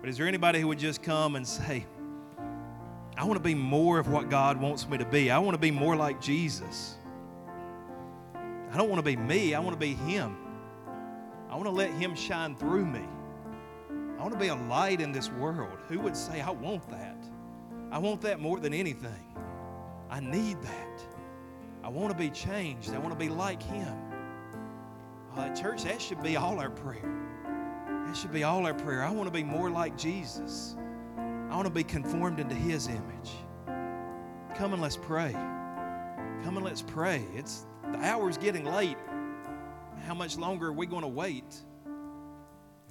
[0.00, 1.84] But is there anybody who would just come and say,
[3.18, 5.30] I want to be more of what God wants me to be?
[5.30, 6.96] I want to be more like Jesus.
[8.72, 10.38] I don't want to be me, I want to be Him.
[11.50, 13.04] I want to let Him shine through me.
[14.18, 15.80] I want to be a light in this world.
[15.88, 17.22] Who would say, I want that?
[17.92, 19.26] I want that more than anything.
[20.08, 21.09] I need that.
[21.82, 22.90] I want to be changed.
[22.90, 23.94] I want to be like Him.
[25.36, 27.10] Uh, church, that should be all our prayer.
[28.06, 29.02] That should be all our prayer.
[29.02, 30.76] I want to be more like Jesus.
[31.16, 33.30] I want to be conformed into His image.
[34.56, 35.32] Come and let's pray.
[35.32, 37.24] Come and let's pray.
[37.34, 38.96] It's the hour's getting late.
[40.06, 41.56] How much longer are we going to wait?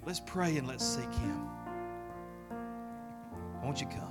[0.06, 1.50] Let's pray and let's seek Him.
[3.64, 4.09] Won't you come?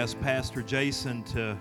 [0.00, 1.58] Ask Pastor Jason to,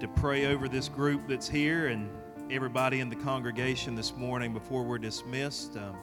[0.00, 2.10] to pray over this group that's here and
[2.50, 5.76] everybody in the congregation this morning before we're dismissed.
[5.76, 5.96] Um,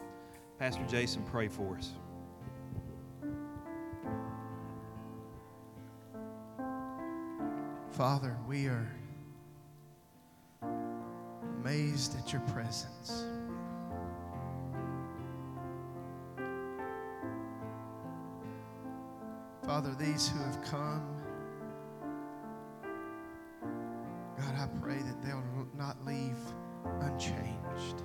[0.57, 1.91] Pastor Jason, pray for us.
[7.91, 8.89] Father, we are
[11.59, 13.25] amazed at your presence.
[19.65, 21.22] Father, these who have come,
[24.82, 25.43] pray that they'll
[25.76, 26.38] not leave
[27.01, 28.03] unchanged.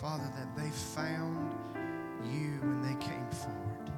[0.00, 1.54] Father, that they found
[2.24, 3.90] you when they came forward.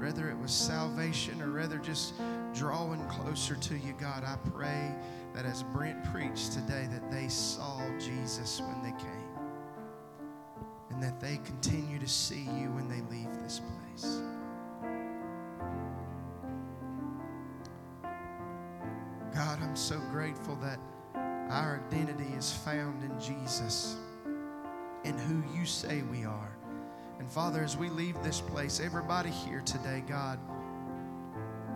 [0.00, 2.14] Whether it was salvation or rather just
[2.54, 4.94] drawing closer to you, God, I pray
[5.34, 9.30] that as Brent preached today, that they saw Jesus when they came
[10.90, 13.79] and that they continue to see you when they leave this place.
[27.70, 30.40] As we leave this place, everybody here today, God,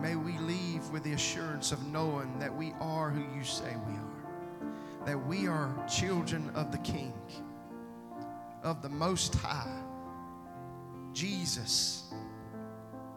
[0.01, 3.95] may we leave with the assurance of knowing that we are who you say we
[3.95, 7.13] are, that we are children of the King
[8.65, 9.71] of the Most High,
[11.13, 12.13] Jesus,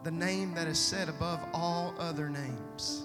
[0.04, 3.02] the name that is set above all other names.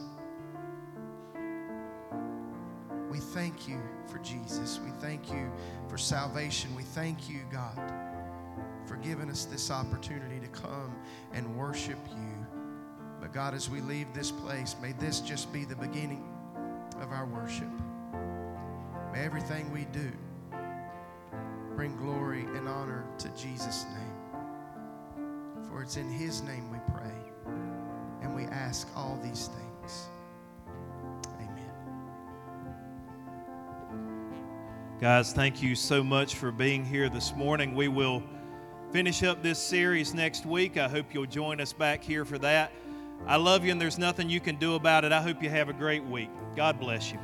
[3.09, 4.80] We thank you for Jesus.
[4.86, 5.51] We thank you
[5.89, 6.76] for salvation.
[6.76, 8.03] We thank you, God,
[9.04, 10.95] giving us this opportunity to come
[11.34, 12.47] and worship you.
[13.20, 16.24] But God, as we leave this place, may this just be the beginning
[17.01, 17.70] of our worship.
[19.12, 20.12] May everything we do
[21.76, 25.64] bring glory and honor to Jesus' name.
[25.70, 27.12] For it's in His name we pray
[28.22, 30.08] and we ask all these things.
[31.39, 31.72] Amen.
[34.99, 37.76] Guys, thank you so much for being here this morning.
[37.76, 38.24] We will
[38.94, 40.78] finish up this series next week.
[40.78, 42.72] I hope you'll join us back here for that.
[43.26, 45.12] I love you, and there's nothing you can do about it.
[45.12, 46.30] I hope you have a great week.
[46.56, 47.18] God bless you.